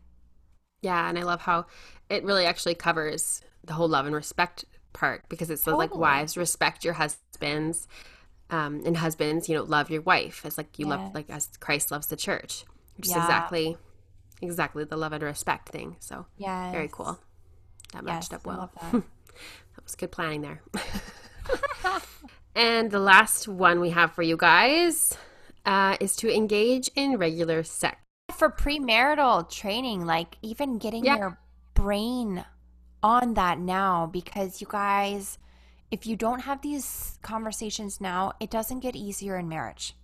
Yeah, 0.81 1.07
and 1.07 1.17
I 1.17 1.24
love 1.24 1.41
how 1.41 1.67
it 2.10 2.25
really 2.25 2.46
actually 2.46 2.75
covers 2.75 3.41
the 3.63 3.74
whole 3.74 3.88
love 3.88 4.05
and 4.05 4.13
respect 4.13 4.65
part 4.98 5.30
because 5.30 5.50
it 5.50 5.58
says 5.58 5.66
totally. 5.66 5.88
like 5.88 5.96
wives 5.96 6.36
respect 6.36 6.84
your 6.84 6.96
husbands 6.96 7.88
um, 8.50 8.82
and 8.86 8.98
husbands 8.98 9.48
you 9.48 9.56
know 9.56 9.63
love 9.63 9.89
your 9.89 10.01
wife 10.01 10.46
as 10.46 10.58
like 10.58 10.80
you 10.80 10.88
yes. 10.88 10.98
love 10.98 11.13
like 11.13 11.30
as 11.30 11.50
christ 11.60 11.92
loves 11.92 12.08
the 12.08 12.16
church 12.16 12.66
which 12.98 13.08
yeah. 13.08 13.18
is 13.18 13.24
exactly 13.24 13.77
exactly 14.42 14.84
the 14.84 14.98
love 14.98 15.13
and 15.13 15.24
respect 15.24 15.70
thing 15.70 15.96
so 16.00 16.25
yeah 16.38 16.72
very 16.72 16.89
cool 16.92 17.20
that 17.94 18.04
matched 18.04 18.32
yes, 18.32 18.39
up 18.39 18.46
well 18.46 18.72
that. 18.82 18.92
that 18.92 19.84
was 19.84 19.96
good 19.96 20.12
planning 20.12 20.42
there 20.42 20.62
and 22.56 22.89
the 22.89 23.00
last 23.00 23.48
one 23.48 23.80
we 23.80 23.92
have 23.92 24.12
for 24.13 24.24
you 24.24 24.36
guys 24.36 25.16
uh, 25.66 25.98
is 26.00 26.16
to 26.16 26.34
engage 26.34 26.89
in 26.96 27.18
regular 27.18 27.62
sex 27.62 27.98
for 28.36 28.50
premarital 28.50 29.50
training 29.50 30.06
like 30.06 30.38
even 30.42 30.77
getting 30.77 31.06
yeah. 31.06 31.18
your 31.18 31.39
brain 31.74 32.44
on 33.04 33.34
that 33.36 33.60
now 33.60 34.06
because 34.06 34.62
you 34.62 34.68
guys, 34.70 35.38
if 35.92 36.06
you 36.06 36.16
don't 36.16 36.42
have 36.42 36.62
these 36.62 37.18
conversations 37.22 38.01
now, 38.01 38.34
it 38.39 38.50
doesn't 38.50 38.80
get 38.80 38.96
easier 38.96 39.38
in 39.38 39.48
marriage. 39.48 39.96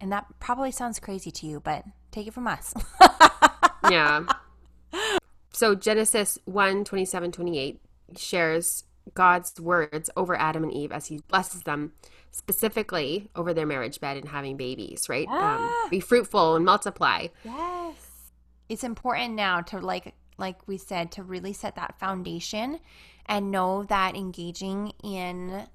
And 0.00 0.10
that 0.12 0.26
probably 0.40 0.70
sounds 0.70 0.98
crazy 0.98 1.30
to 1.30 1.46
you, 1.46 1.60
but 1.60 1.84
take 2.10 2.26
it 2.26 2.34
from 2.34 2.46
us. 2.46 2.74
yeah. 3.90 4.24
So 5.52 5.74
Genesis 5.74 6.38
1 6.46 6.84
27 6.84 7.32
28 7.32 7.80
shares 8.16 8.84
God's 9.14 9.60
words 9.60 10.10
over 10.16 10.34
Adam 10.34 10.62
and 10.62 10.72
Eve 10.72 10.92
as 10.92 11.06
he 11.06 11.20
blesses 11.28 11.62
them 11.62 11.92
specifically 12.30 13.28
over 13.34 13.52
their 13.52 13.66
marriage 13.66 14.00
bed 14.00 14.16
and 14.16 14.28
having 14.28 14.56
babies, 14.56 15.08
right? 15.08 15.26
Yeah. 15.30 15.56
Um, 15.56 15.90
be 15.90 16.00
fruitful 16.00 16.56
and 16.56 16.64
multiply. 16.64 17.28
Yes. 17.44 17.94
It's 18.68 18.84
important 18.84 19.34
now 19.34 19.60
to 19.62 19.80
like 19.80 20.14
like 20.40 20.66
we 20.66 20.76
said, 20.76 21.12
to 21.12 21.22
really 21.22 21.52
set 21.52 21.76
that 21.76 21.98
foundation 22.00 22.80
and 23.26 23.50
know 23.50 23.84
that 23.84 24.16
engaging 24.16 24.92
in 25.04 25.66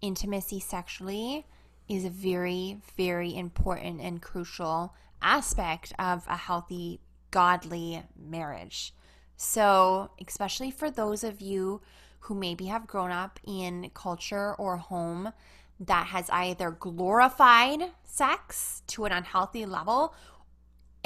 intimacy 0.00 0.60
sexually 0.60 1.44
is 1.88 2.04
a 2.04 2.10
very, 2.10 2.78
very 2.96 3.36
important 3.36 4.00
and 4.00 4.22
crucial 4.22 4.94
aspect 5.20 5.92
of 5.98 6.24
a 6.28 6.36
healthy, 6.36 7.00
godly 7.30 8.02
marriage. 8.18 8.94
So, 9.36 10.10
especially 10.26 10.70
for 10.70 10.90
those 10.90 11.22
of 11.22 11.40
you 11.40 11.82
who 12.20 12.34
maybe 12.34 12.66
have 12.66 12.86
grown 12.86 13.10
up 13.10 13.38
in 13.46 13.90
culture 13.94 14.54
or 14.54 14.78
home 14.78 15.32
that 15.78 16.06
has 16.06 16.30
either 16.30 16.70
glorified 16.70 17.92
sex 18.04 18.82
to 18.86 19.04
an 19.04 19.12
unhealthy 19.12 19.66
level 19.66 20.14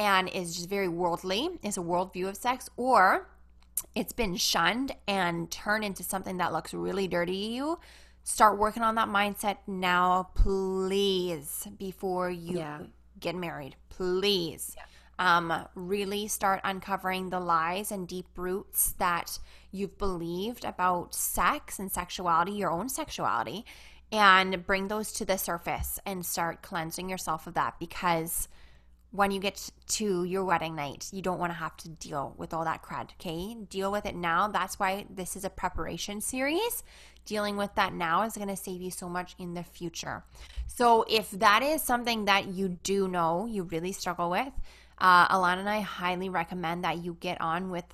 and 0.00 0.30
is 0.30 0.56
just 0.56 0.70
very 0.70 0.88
worldly, 0.88 1.58
is 1.62 1.76
a 1.76 1.80
worldview 1.80 2.26
of 2.26 2.34
sex, 2.34 2.70
or 2.78 3.28
it's 3.94 4.14
been 4.14 4.34
shunned 4.34 4.96
and 5.06 5.50
turned 5.50 5.84
into 5.84 6.02
something 6.02 6.38
that 6.38 6.54
looks 6.54 6.72
really 6.72 7.06
dirty 7.06 7.32
to 7.32 7.52
you. 7.52 7.78
Start 8.24 8.58
working 8.58 8.82
on 8.82 8.94
that 8.94 9.08
mindset 9.08 9.58
now, 9.66 10.30
please, 10.34 11.68
before 11.78 12.30
you 12.30 12.58
Yeah. 12.58 12.80
get 13.18 13.34
married. 13.34 13.76
Please. 13.90 14.74
Um, 15.18 15.68
really 15.74 16.28
start 16.28 16.62
uncovering 16.64 17.28
the 17.28 17.40
lies 17.40 17.92
and 17.92 18.08
deep 18.08 18.26
roots 18.36 18.92
that 18.92 19.38
you've 19.70 19.98
believed 19.98 20.64
about 20.64 21.14
sex 21.14 21.78
and 21.78 21.92
sexuality, 21.92 22.52
your 22.52 22.70
own 22.70 22.88
sexuality, 22.88 23.66
and 24.10 24.66
bring 24.66 24.88
those 24.88 25.12
to 25.12 25.26
the 25.26 25.36
surface 25.36 26.00
and 26.06 26.24
start 26.24 26.62
cleansing 26.62 27.10
yourself 27.10 27.46
of 27.46 27.52
that 27.52 27.78
because 27.78 28.48
when 29.12 29.32
you 29.32 29.40
get 29.40 29.70
to 29.88 30.24
your 30.24 30.44
wedding 30.44 30.76
night, 30.76 31.08
you 31.12 31.20
don't 31.20 31.38
want 31.38 31.50
to 31.50 31.58
have 31.58 31.76
to 31.78 31.88
deal 31.88 32.34
with 32.38 32.54
all 32.54 32.64
that 32.64 32.82
crud, 32.82 33.10
okay? 33.14 33.56
Deal 33.68 33.90
with 33.90 34.06
it 34.06 34.14
now. 34.14 34.46
That's 34.48 34.78
why 34.78 35.06
this 35.10 35.34
is 35.34 35.44
a 35.44 35.50
preparation 35.50 36.20
series. 36.20 36.84
Dealing 37.24 37.56
with 37.56 37.74
that 37.74 37.92
now 37.92 38.22
is 38.22 38.34
going 38.34 38.48
to 38.48 38.56
save 38.56 38.80
you 38.80 38.90
so 38.90 39.08
much 39.08 39.34
in 39.38 39.54
the 39.54 39.64
future. 39.64 40.24
So, 40.66 41.04
if 41.08 41.30
that 41.32 41.62
is 41.62 41.82
something 41.82 42.24
that 42.26 42.46
you 42.46 42.78
do 42.82 43.08
know 43.08 43.46
you 43.46 43.64
really 43.64 43.92
struggle 43.92 44.30
with, 44.30 44.52
uh, 44.98 45.28
Alana 45.28 45.58
and 45.58 45.68
I 45.68 45.80
highly 45.80 46.28
recommend 46.28 46.84
that 46.84 47.04
you 47.04 47.16
get 47.20 47.40
on 47.40 47.70
with 47.70 47.84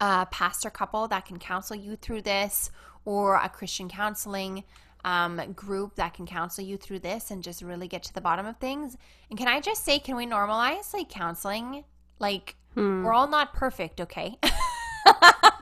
a 0.00 0.26
pastor 0.26 0.70
couple 0.70 1.08
that 1.08 1.26
can 1.26 1.38
counsel 1.38 1.76
you 1.76 1.96
through 1.96 2.22
this 2.22 2.70
or 3.04 3.36
a 3.36 3.48
Christian 3.48 3.88
counseling 3.88 4.64
um, 5.08 5.40
group 5.54 5.94
that 5.94 6.12
can 6.12 6.26
counsel 6.26 6.62
you 6.62 6.76
through 6.76 6.98
this 6.98 7.30
and 7.30 7.42
just 7.42 7.62
really 7.62 7.88
get 7.88 8.02
to 8.02 8.12
the 8.12 8.20
bottom 8.20 8.44
of 8.44 8.58
things. 8.58 8.98
And 9.30 9.38
can 9.38 9.48
I 9.48 9.58
just 9.58 9.82
say, 9.82 9.98
can 9.98 10.16
we 10.16 10.26
normalize 10.26 10.92
like 10.92 11.08
counseling? 11.08 11.84
Like, 12.18 12.56
we're 12.74 13.12
all 13.12 13.26
not 13.26 13.54
perfect, 13.54 14.00
okay? 14.02 14.38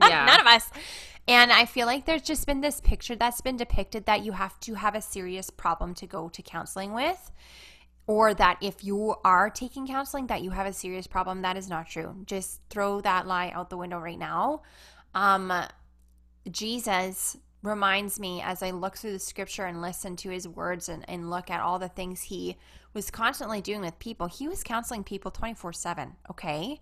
Yeah. 0.08 0.26
None 0.26 0.40
of 0.40 0.46
us. 0.46 0.70
And 1.26 1.50
I 1.50 1.64
feel 1.64 1.86
like 1.86 2.04
there's 2.04 2.22
just 2.22 2.46
been 2.46 2.60
this 2.60 2.80
picture 2.80 3.16
that's 3.16 3.40
been 3.40 3.56
depicted 3.56 4.06
that 4.06 4.24
you 4.24 4.32
have 4.32 4.58
to 4.60 4.74
have 4.74 4.94
a 4.94 5.00
serious 5.00 5.50
problem 5.50 5.94
to 5.94 6.06
go 6.06 6.28
to 6.28 6.42
counseling 6.42 6.92
with. 6.92 7.32
Or 8.06 8.34
that 8.34 8.58
if 8.60 8.84
you 8.84 9.16
are 9.24 9.50
taking 9.50 9.86
counseling, 9.86 10.28
that 10.28 10.42
you 10.42 10.50
have 10.50 10.66
a 10.66 10.72
serious 10.72 11.06
problem. 11.06 11.42
That 11.42 11.56
is 11.56 11.68
not 11.68 11.88
true. 11.88 12.14
Just 12.24 12.60
throw 12.70 13.00
that 13.00 13.26
lie 13.26 13.50
out 13.50 13.70
the 13.70 13.76
window 13.76 13.98
right 13.98 14.18
now. 14.18 14.62
Um, 15.14 15.52
Jesus 16.50 17.36
reminds 17.62 18.20
me 18.20 18.40
as 18.42 18.62
I 18.62 18.70
look 18.70 18.96
through 18.96 19.12
the 19.12 19.18
scripture 19.18 19.64
and 19.64 19.82
listen 19.82 20.16
to 20.16 20.30
his 20.30 20.46
words 20.46 20.88
and, 20.88 21.08
and 21.08 21.30
look 21.30 21.50
at 21.50 21.60
all 21.60 21.78
the 21.78 21.88
things 21.88 22.22
he 22.22 22.56
was 22.94 23.10
constantly 23.10 23.60
doing 23.60 23.80
with 23.80 23.98
people. 23.98 24.26
He 24.26 24.48
was 24.48 24.62
counseling 24.62 25.04
people 25.04 25.30
24 25.30 25.72
7, 25.72 26.12
okay? 26.30 26.80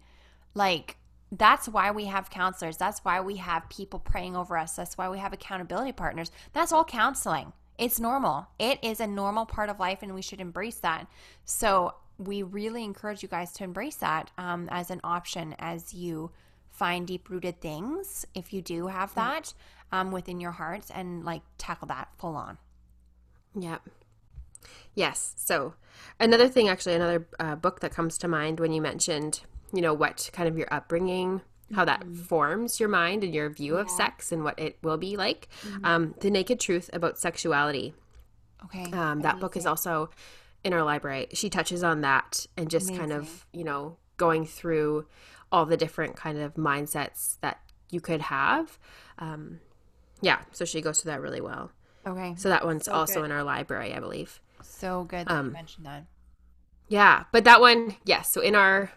Like, 0.55 0.97
that's 1.33 1.69
why 1.69 1.91
we 1.91 2.05
have 2.05 2.31
counselors. 2.31 2.77
That's 2.77 3.01
why 3.01 3.21
we 3.21 3.37
have 3.37 3.69
people 3.69 3.99
praying 3.99 4.37
over 4.37 4.57
us. 4.57 4.77
That's 4.77 4.97
why 4.97 5.09
we 5.09 5.19
have 5.19 5.33
accountability 5.33 5.93
partners. 5.93 6.31
That's 6.53 6.73
all 6.73 6.85
counseling. 6.85 7.53
It's 7.77 7.99
normal. 7.99 8.47
It 8.59 8.79
is 8.83 9.01
a 9.01 9.07
normal 9.07 9.47
part 9.47 9.69
of 9.69 9.81
life, 9.81 10.01
and 10.03 10.15
we 10.15 10.23
should 10.23 10.41
embrace 10.41 10.77
that. 10.77 11.09
So, 11.45 11.95
we 12.17 12.45
really 12.45 12.85
encourage 12.85 13.25
you 13.25 13.29
guys 13.29 13.53
to 13.55 13.65
embrace 13.65 13.97
that 13.97 14.31
um, 14.39 14.69
as 14.71 14.91
an 14.91 15.01
option 15.03 15.57
as 15.59 15.93
you 15.93 16.31
find 16.71 17.09
deep 17.09 17.29
rooted 17.29 17.61
things, 17.61 18.25
if 18.35 18.53
you 18.53 18.63
do 18.63 18.87
have 18.87 19.15
that 19.15 19.53
um, 19.95 20.11
within 20.11 20.41
your 20.41 20.51
hearts, 20.51 20.91
and 20.91 21.25
like 21.25 21.43
tackle 21.57 21.87
that 21.87 22.09
full 22.19 22.35
on. 22.35 22.59
Yeah. 23.55 23.79
Yes. 24.95 25.35
So, 25.37 25.75
another 26.19 26.49
thing, 26.49 26.69
actually, 26.69 26.95
another 26.95 27.29
uh, 27.39 27.55
book 27.55 27.81
that 27.81 27.93
comes 27.93 28.19
to 28.19 28.29
mind 28.29 28.59
when 28.59 28.73
you 28.73 28.83
mentioned, 28.83 29.43
you 29.73 29.81
know, 29.81 29.95
what 29.95 30.31
kind 30.33 30.49
of 30.49 30.59
your 30.59 30.73
upbringing, 30.73 31.43
how 31.73 31.85
that 31.85 32.05
forms 32.07 32.81
your 32.81 32.89
mind 32.89 33.23
and 33.23 33.33
your 33.33 33.51
view 33.51 33.77
of 33.77 33.89
sex 33.89 34.33
and 34.33 34.43
what 34.43 34.59
it 34.59 34.79
will 34.83 34.99
be 34.99 35.17
like. 35.17 35.49
Um, 35.85 36.15
the 36.21 36.31
Naked 36.31 36.59
Truth 36.59 36.91
About 36.93 37.19
Sexuality. 37.19 37.95
Okay. 38.65 38.91
Um, 38.93 39.23
that 39.23 39.39
book 39.39 39.57
is 39.57 39.67
also 39.67 40.11
in 40.65 40.73
our 40.73 40.83
library. 40.83 41.29
She 41.35 41.51
touches 41.51 41.85
on 41.85 42.01
that 42.01 42.47
and 42.57 42.69
just 42.69 42.95
kind 42.95 43.13
of, 43.13 43.47
you 43.53 43.63
know, 43.63 43.97
going 44.17 44.45
through 44.47 45.07
all 45.53 45.67
the 45.67 45.77
different 45.77 46.17
kind 46.17 46.39
of 46.39 46.55
mindsets 46.55 47.37
that 47.43 47.61
you 47.91 48.01
could 48.01 48.23
have. 48.23 48.79
Um, 49.19 49.61
yeah. 50.21 50.41
So 50.53 50.65
she 50.65 50.81
goes 50.81 51.01
through 51.01 51.13
that 51.13 51.21
really 51.21 51.41
well. 51.41 51.71
okay. 52.07 52.35
So 52.37 52.49
that 52.49 52.65
one's 52.65 52.85
So 52.87 52.93
also 52.93 53.15
good. 53.21 53.27
in 53.27 53.33
our 53.33 53.43
library, 53.45 53.95
I 53.95 54.01
believe. 54.01 54.41
So 54.63 55.05
good 55.05 55.27
that 55.29 55.45
you 55.45 55.51
mentioned 55.51 55.87
that. 55.87 56.07
Yeah, 56.89 57.25
but 57.33 57.45
that 57.45 57.61
one, 57.61 57.97
yes. 58.05 58.31
So 58.33 58.41
in 58.41 58.55
our, 58.55 58.91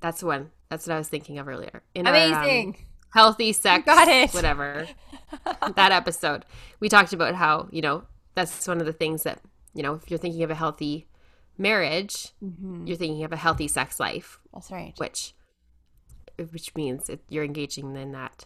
that's 0.00 0.20
the 0.20 0.26
one. 0.26 0.50
That's 0.68 0.86
what 0.86 0.94
I 0.94 0.98
was 0.98 1.08
thinking 1.08 1.38
of 1.38 1.46
earlier. 1.48 1.82
In 1.94 2.06
our 2.06 2.14
um, 2.14 2.32
Amazing. 2.32 2.76
healthy 3.10 3.52
sex, 3.52 3.84
got 3.84 4.08
it. 4.08 4.32
whatever. 4.34 4.86
that 5.76 5.92
episode, 5.92 6.44
we 6.80 6.88
talked 6.88 7.12
about 7.12 7.34
how 7.36 7.68
you 7.70 7.80
know 7.82 8.02
that's 8.34 8.66
one 8.66 8.80
of 8.80 8.86
the 8.86 8.92
things 8.92 9.22
that 9.22 9.40
you 9.74 9.82
know 9.84 9.94
if 9.94 10.10
you're 10.10 10.18
thinking 10.18 10.42
of 10.42 10.50
a 10.50 10.54
healthy 10.56 11.06
marriage, 11.56 12.32
Mm-hmm. 12.44 12.86
you're 12.86 12.96
thinking 12.96 13.22
of 13.24 13.32
a 13.32 13.36
healthy 13.36 13.68
sex 13.68 14.00
life, 14.00 14.40
That's 14.52 14.70
right. 14.72 14.92
which 14.96 15.34
which 16.50 16.74
means 16.74 17.08
it, 17.08 17.20
you're 17.28 17.44
engaging 17.44 17.94
in 17.96 18.12
that 18.12 18.44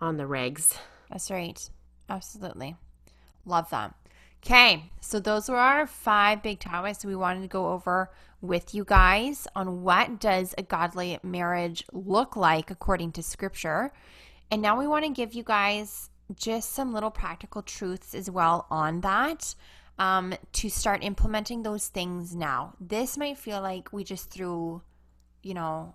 on 0.00 0.16
the 0.16 0.24
regs. 0.24 0.76
That's 1.14 1.30
right. 1.30 1.70
Absolutely. 2.10 2.74
Love 3.46 3.70
that. 3.70 3.94
Okay, 4.44 4.90
so 5.00 5.20
those 5.20 5.48
were 5.48 5.56
our 5.56 5.86
five 5.86 6.42
big 6.42 6.58
topics 6.58 7.04
we 7.04 7.14
wanted 7.14 7.42
to 7.42 7.48
go 7.48 7.68
over 7.68 8.10
with 8.40 8.74
you 8.74 8.84
guys 8.84 9.46
on 9.54 9.82
what 9.84 10.18
does 10.18 10.56
a 10.58 10.62
godly 10.64 11.20
marriage 11.22 11.84
look 11.92 12.34
like 12.34 12.68
according 12.68 13.12
to 13.12 13.22
scripture. 13.22 13.92
And 14.50 14.60
now 14.60 14.76
we 14.76 14.88
want 14.88 15.04
to 15.04 15.12
give 15.12 15.34
you 15.34 15.44
guys 15.44 16.10
just 16.34 16.72
some 16.72 16.92
little 16.92 17.12
practical 17.12 17.62
truths 17.62 18.12
as 18.12 18.28
well 18.28 18.66
on 18.68 19.00
that 19.02 19.54
um, 20.00 20.34
to 20.54 20.68
start 20.68 21.04
implementing 21.04 21.62
those 21.62 21.86
things 21.86 22.34
now. 22.34 22.74
This 22.80 23.16
might 23.16 23.38
feel 23.38 23.60
like 23.62 23.92
we 23.92 24.02
just 24.02 24.30
threw, 24.30 24.82
you 25.44 25.54
know, 25.54 25.94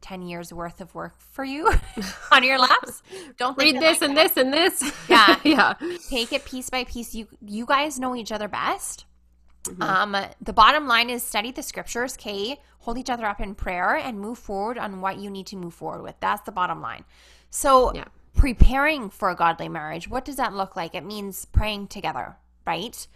10 0.00 0.22
years 0.22 0.52
worth 0.52 0.80
of 0.80 0.94
work 0.94 1.14
for 1.18 1.44
you 1.44 1.70
on 2.32 2.42
your 2.44 2.58
laps. 2.58 3.02
Don't 3.36 3.56
Read 3.58 3.76
this 3.76 4.00
like 4.00 4.08
and 4.08 4.16
that. 4.16 4.34
this 4.34 4.36
and 4.36 4.52
this. 4.52 4.92
Yeah. 5.08 5.36
yeah. 5.44 5.74
take 6.08 6.32
it 6.32 6.44
piece 6.44 6.70
by 6.70 6.84
piece. 6.84 7.14
You 7.14 7.26
you 7.46 7.66
guys 7.66 7.98
know 7.98 8.14
each 8.16 8.32
other 8.32 8.48
best. 8.48 9.04
Um, 9.80 10.16
the 10.40 10.52
bottom 10.54 10.86
line 10.86 11.10
is 11.10 11.22
study 11.22 11.52
the 11.52 11.62
scriptures, 11.62 12.14
okay? 12.14 12.58
Hold 12.80 12.96
each 12.96 13.10
other 13.10 13.26
up 13.26 13.40
in 13.40 13.54
prayer 13.54 13.94
and 13.94 14.18
move 14.18 14.38
forward 14.38 14.78
on 14.78 15.02
what 15.02 15.18
you 15.18 15.28
need 15.30 15.46
to 15.48 15.56
move 15.56 15.74
forward 15.74 16.02
with. 16.02 16.14
That's 16.20 16.40
the 16.42 16.52
bottom 16.52 16.80
line. 16.80 17.04
So, 17.50 17.92
Yeah. 17.94 18.04
preparing 18.34 19.10
for 19.10 19.28
a 19.28 19.34
godly 19.36 19.68
marriage, 19.68 20.08
what 20.08 20.24
does 20.24 20.36
that 20.36 20.54
look 20.54 20.76
like? 20.76 20.94
It 20.94 21.04
means 21.04 21.44
praying 21.44 21.88
together, 21.88 22.36
right? 22.66 23.06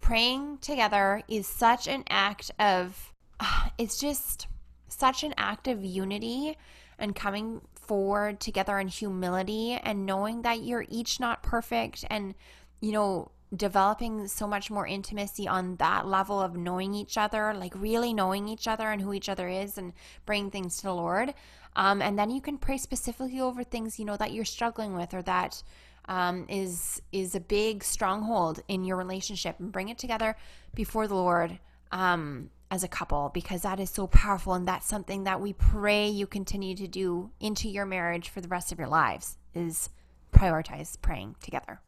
Praying 0.00 0.58
together 0.62 1.22
is 1.28 1.46
such 1.46 1.86
an 1.86 2.04
act 2.08 2.50
of, 2.58 3.12
it's 3.78 3.98
just 4.00 4.46
such 4.92 5.24
an 5.24 5.34
act 5.36 5.68
of 5.68 5.84
unity 5.84 6.56
and 6.98 7.14
coming 7.14 7.60
forward 7.74 8.40
together 8.40 8.78
in 8.78 8.88
humility 8.88 9.72
and 9.82 10.06
knowing 10.06 10.42
that 10.42 10.62
you're 10.62 10.86
each 10.88 11.18
not 11.18 11.42
perfect 11.42 12.04
and, 12.10 12.34
you 12.80 12.92
know, 12.92 13.30
developing 13.54 14.26
so 14.28 14.46
much 14.46 14.70
more 14.70 14.86
intimacy 14.86 15.46
on 15.46 15.76
that 15.76 16.06
level 16.06 16.40
of 16.40 16.56
knowing 16.56 16.94
each 16.94 17.18
other, 17.18 17.52
like 17.52 17.74
really 17.74 18.14
knowing 18.14 18.48
each 18.48 18.66
other 18.66 18.90
and 18.90 19.02
who 19.02 19.12
each 19.12 19.28
other 19.28 19.48
is 19.48 19.76
and 19.76 19.92
bringing 20.24 20.50
things 20.50 20.78
to 20.78 20.84
the 20.84 20.94
Lord. 20.94 21.34
Um, 21.76 22.00
and 22.00 22.18
then 22.18 22.30
you 22.30 22.40
can 22.40 22.56
pray 22.58 22.78
specifically 22.78 23.40
over 23.40 23.62
things, 23.64 23.98
you 23.98 24.04
know, 24.04 24.16
that 24.16 24.32
you're 24.32 24.44
struggling 24.44 24.94
with 24.94 25.12
or 25.12 25.22
that 25.22 25.62
um, 26.06 26.46
is 26.48 27.00
is 27.12 27.34
a 27.34 27.40
big 27.40 27.84
stronghold 27.84 28.62
in 28.68 28.84
your 28.84 28.96
relationship 28.96 29.60
and 29.60 29.70
bring 29.70 29.88
it 29.88 29.98
together 29.98 30.36
before 30.74 31.06
the 31.06 31.14
Lord 31.14 31.58
um, 31.92 32.50
as 32.70 32.82
a 32.82 32.88
couple 32.88 33.30
because 33.34 33.62
that 33.62 33.78
is 33.78 33.90
so 33.90 34.06
powerful 34.06 34.54
and 34.54 34.66
that's 34.66 34.86
something 34.86 35.24
that 35.24 35.40
we 35.40 35.52
pray 35.52 36.08
you 36.08 36.26
continue 36.26 36.74
to 36.74 36.88
do 36.88 37.30
into 37.38 37.68
your 37.68 37.84
marriage 37.86 38.28
for 38.30 38.40
the 38.40 38.48
rest 38.48 38.72
of 38.72 38.78
your 38.78 38.88
lives 38.88 39.36
is 39.54 39.90
prioritize 40.32 41.00
praying 41.00 41.36
together. 41.42 41.80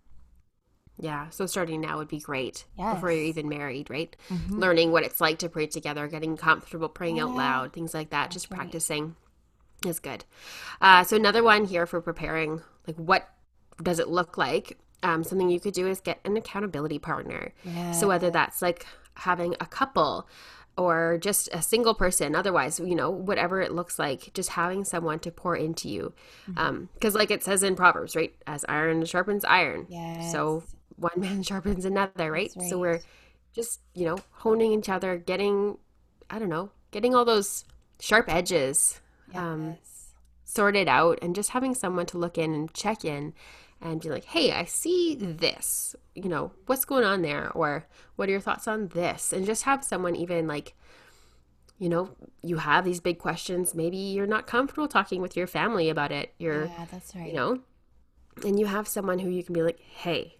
Yeah, 0.96 1.28
so 1.30 1.46
starting 1.46 1.80
now 1.80 1.96
would 1.96 2.06
be 2.08 2.20
great 2.20 2.66
Yes. 2.78 2.94
before 2.94 3.10
you're 3.10 3.24
even 3.24 3.48
married, 3.48 3.90
right? 3.90 4.14
Learning 4.50 4.92
what 4.92 5.02
it's 5.02 5.20
like 5.20 5.38
to 5.40 5.48
pray 5.48 5.66
together, 5.66 6.06
getting 6.06 6.36
comfortable 6.36 6.88
praying 6.88 7.18
out 7.18 7.34
loud, 7.34 7.72
things 7.72 7.94
like 7.94 8.10
that, 8.10 8.30
just 8.30 8.48
practicing 8.48 9.16
is 9.84 9.98
good. 9.98 10.24
Uh, 10.80 11.02
so 11.02 11.16
another 11.16 11.42
one 11.42 11.64
here 11.64 11.86
for 11.86 12.00
preparing, 12.00 12.62
like 12.86 12.96
what 12.96 13.28
does 13.82 13.98
it 13.98 14.08
look 14.08 14.38
like? 14.38 14.78
Um, 15.02 15.24
something 15.24 15.50
you 15.50 15.60
could 15.60 15.74
do 15.74 15.88
is 15.88 16.00
get 16.00 16.20
an 16.24 16.36
accountability 16.36 16.98
partner. 16.98 17.52
So 17.92 18.06
whether 18.08 18.30
that's 18.30 18.62
like 18.62 18.86
having 19.16 19.54
a 19.60 19.66
couple 19.66 20.28
or 20.76 21.18
just 21.20 21.48
a 21.52 21.62
single 21.62 21.94
person, 21.94 22.34
otherwise, 22.34 22.80
you 22.80 22.94
know, 22.96 23.10
whatever 23.10 23.60
it 23.60 23.72
looks 23.72 23.98
like, 23.98 24.32
just 24.34 24.50
having 24.50 24.84
someone 24.84 25.20
to 25.20 25.30
pour 25.30 25.54
into 25.56 25.88
you. 25.88 26.12
Because, 26.46 27.14
like 27.14 27.30
it 27.30 27.44
says 27.44 27.62
in 27.62 27.76
Proverbs, 27.76 28.16
right? 28.16 28.34
As 28.46 28.64
iron 28.68 29.04
sharpens 29.04 29.44
iron. 29.44 29.86
So 30.30 30.64
one 30.96 31.12
man 31.16 31.42
sharpens 31.42 31.84
another, 31.84 32.30
right? 32.32 32.50
That's 32.54 32.68
So 32.68 32.78
we're 32.78 33.00
just, 33.54 33.80
you 33.94 34.04
know, 34.04 34.18
honing 34.32 34.72
each 34.72 34.88
other, 34.88 35.16
getting, 35.16 35.78
I 36.28 36.38
don't 36.38 36.48
know, 36.48 36.70
getting 36.90 37.14
all 37.14 37.24
those 37.24 37.64
sharp 38.00 38.26
edges 38.28 39.00
um, 39.34 39.76
Yes. 39.80 39.93
Sorted 40.54 40.88
out 40.88 41.18
and 41.20 41.34
just 41.34 41.50
having 41.50 41.74
someone 41.74 42.06
to 42.06 42.18
look 42.18 42.38
in 42.38 42.54
and 42.54 42.72
check 42.72 43.04
in 43.04 43.34
and 43.80 44.00
be 44.00 44.08
like, 44.08 44.24
hey, 44.24 44.52
I 44.52 44.64
see 44.64 45.14
this. 45.14 45.94
You 46.14 46.28
know, 46.28 46.52
what's 46.66 46.84
going 46.84 47.04
on 47.04 47.22
there? 47.22 47.50
Or 47.52 47.86
what 48.16 48.28
are 48.28 48.32
your 48.32 48.40
thoughts 48.40 48.66
on 48.66 48.88
this? 48.88 49.32
And 49.32 49.44
just 49.44 49.64
have 49.64 49.84
someone 49.84 50.16
even 50.16 50.46
like, 50.46 50.74
you 51.78 51.88
know, 51.88 52.10
you 52.40 52.56
have 52.56 52.84
these 52.84 53.00
big 53.00 53.18
questions. 53.18 53.74
Maybe 53.74 53.96
you're 53.96 54.26
not 54.26 54.46
comfortable 54.46 54.88
talking 54.88 55.20
with 55.20 55.36
your 55.36 55.46
family 55.46 55.90
about 55.90 56.12
it. 56.12 56.32
You're, 56.38 56.66
yeah, 56.66 56.86
that's 56.90 57.14
right. 57.14 57.26
you 57.26 57.34
know, 57.34 57.60
and 58.44 58.58
you 58.58 58.66
have 58.66 58.88
someone 58.88 59.18
who 59.18 59.28
you 59.28 59.42
can 59.42 59.54
be 59.54 59.62
like, 59.62 59.80
hey, 59.80 60.36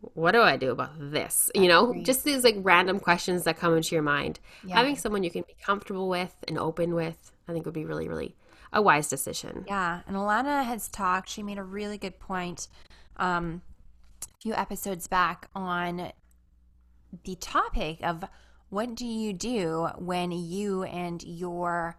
what 0.00 0.32
do 0.32 0.40
I 0.40 0.56
do 0.56 0.70
about 0.70 0.92
this? 0.98 1.50
You 1.54 1.68
know, 1.68 1.90
agree. 1.90 2.02
just 2.02 2.24
these 2.24 2.42
like 2.42 2.56
random 2.58 2.98
questions 2.98 3.44
that 3.44 3.58
come 3.58 3.76
into 3.76 3.94
your 3.94 4.02
mind. 4.02 4.40
Yeah. 4.64 4.76
Having 4.76 4.96
someone 4.96 5.22
you 5.22 5.30
can 5.30 5.44
be 5.46 5.54
comfortable 5.62 6.08
with 6.08 6.34
and 6.48 6.58
open 6.58 6.94
with, 6.94 7.32
I 7.46 7.52
think 7.52 7.66
would 7.66 7.74
be 7.74 7.84
really, 7.84 8.08
really 8.08 8.34
a 8.72 8.80
wise 8.80 9.08
decision. 9.08 9.64
Yeah, 9.66 10.00
and 10.06 10.16
Alana 10.16 10.64
has 10.64 10.88
talked. 10.88 11.28
She 11.28 11.42
made 11.42 11.58
a 11.58 11.64
really 11.64 11.98
good 11.98 12.18
point 12.18 12.68
um, 13.16 13.62
a 14.22 14.38
few 14.40 14.54
episodes 14.54 15.06
back 15.06 15.48
on 15.54 16.12
the 17.24 17.34
topic 17.36 17.98
of 18.02 18.24
what 18.68 18.94
do 18.94 19.06
you 19.06 19.32
do 19.32 19.88
when 19.98 20.30
you 20.30 20.84
and 20.84 21.22
your 21.24 21.98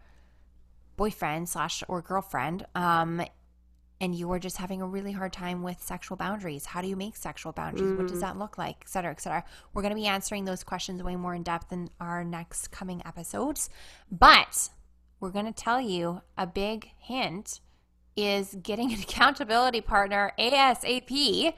boyfriend 0.96 1.50
slash 1.50 1.84
or 1.88 2.02
girlfriend 2.02 2.66
um, 2.76 3.22
and 4.00 4.16
you 4.16 4.32
are 4.32 4.40
just 4.40 4.58
having 4.58 4.82
a 4.82 4.88
really 4.88 5.12
hard 5.12 5.32
time 5.32 5.62
with 5.62 5.82
sexual 5.82 6.18
boundaries. 6.18 6.66
How 6.66 6.82
do 6.82 6.88
you 6.88 6.96
make 6.96 7.16
sexual 7.16 7.52
boundaries? 7.52 7.94
What 7.94 8.08
does 8.08 8.22
that 8.22 8.38
look 8.38 8.58
like? 8.58 8.78
Et 8.82 8.90
cetera, 8.90 9.12
et 9.12 9.22
cetera. 9.22 9.44
We're 9.74 9.84
going 9.84 9.94
to 9.94 10.02
be 10.02 10.08
answering 10.08 10.46
those 10.46 10.64
questions 10.64 11.04
way 11.04 11.16
more 11.16 11.36
in 11.36 11.44
depth 11.44 11.72
in 11.72 11.90
our 12.00 12.24
next 12.24 12.72
coming 12.72 13.04
episodes. 13.06 13.70
But 14.12 14.70
we're 15.22 15.30
going 15.30 15.46
to 15.46 15.54
tell 15.54 15.80
you 15.80 16.22
a 16.38 16.46
big 16.46 16.90
hint 16.98 17.62
is 18.18 18.58
getting 18.62 18.92
an 18.92 19.00
accountability 19.04 19.80
partner 19.80 20.34
ASAP 20.38 21.54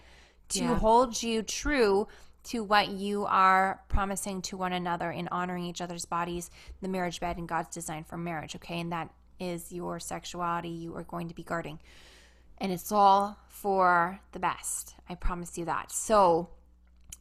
to 0.50 0.60
Yeah. 0.60 0.76
hold 0.78 1.24
you 1.24 1.42
true 1.42 2.08
to 2.44 2.62
what 2.64 2.90
you 2.90 3.26
are 3.26 3.82
promising 3.88 4.42
to 4.44 4.58
one 4.58 4.74
another 4.74 5.10
in 5.10 5.30
honoring 5.30 5.64
each 5.64 5.80
other's 5.82 6.04
bodies, 6.06 6.52
the 6.82 6.90
marriage 6.90 7.22
bed, 7.22 7.38
and 7.38 7.48
God's 7.48 7.74
design 7.74 8.04
for 8.04 8.18
marriage. 8.18 8.54
Okay. 8.58 8.82
And 8.82 8.92
that 8.92 9.10
is 9.40 9.72
your 9.72 10.00
sexuality 10.00 10.70
you 10.70 10.94
are 10.96 11.04
going 11.04 11.30
to 11.30 11.34
be 11.34 11.44
guarding. 11.44 11.80
And 12.58 12.72
it's 12.72 12.92
all 12.92 13.38
for 13.48 14.20
the 14.34 14.40
best. 14.40 14.96
I 15.10 15.16
promise 15.16 15.58
you 15.58 15.66
that. 15.66 15.92
So, 15.92 16.50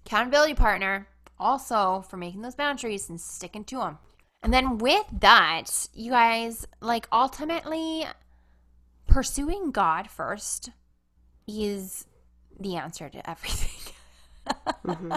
accountability 0.05 0.55
partner 0.55 1.07
also 1.39 2.05
for 2.09 2.17
making 2.17 2.43
those 2.43 2.55
boundaries 2.57 3.09
and 3.09 3.21
sticking 3.21 3.65
to 3.65 3.77
them. 3.77 3.99
And 4.43 4.53
then 4.53 4.79
with 4.79 5.07
that, 5.21 5.89
you 5.95 6.11
guys, 6.11 6.67
like 6.81 7.07
ultimately 7.13 8.05
pursuing 9.07 9.71
God 9.71 10.11
first 10.11 10.71
is 11.47 12.07
the 12.59 12.77
answer 12.77 13.09
to 13.09 13.31
everything. 13.31 13.95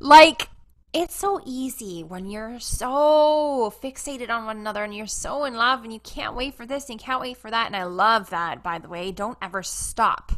like 0.00 0.48
it's 0.92 1.16
so 1.16 1.40
easy 1.46 2.04
when 2.04 2.28
you're 2.28 2.60
so 2.60 3.72
fixated 3.82 4.28
on 4.28 4.44
one 4.44 4.58
another 4.58 4.84
and 4.84 4.94
you're 4.94 5.06
so 5.06 5.44
in 5.44 5.54
love 5.54 5.84
and 5.84 5.92
you 5.92 6.00
can't 6.00 6.36
wait 6.36 6.54
for 6.54 6.66
this 6.66 6.90
and 6.90 7.00
you 7.00 7.04
can't 7.04 7.20
wait 7.20 7.38
for 7.38 7.50
that 7.50 7.66
and 7.66 7.76
I 7.76 7.84
love 7.84 8.28
that 8.30 8.62
by 8.62 8.78
the 8.78 8.88
way. 8.88 9.10
Don't 9.10 9.38
ever 9.40 9.62
stop 9.62 10.32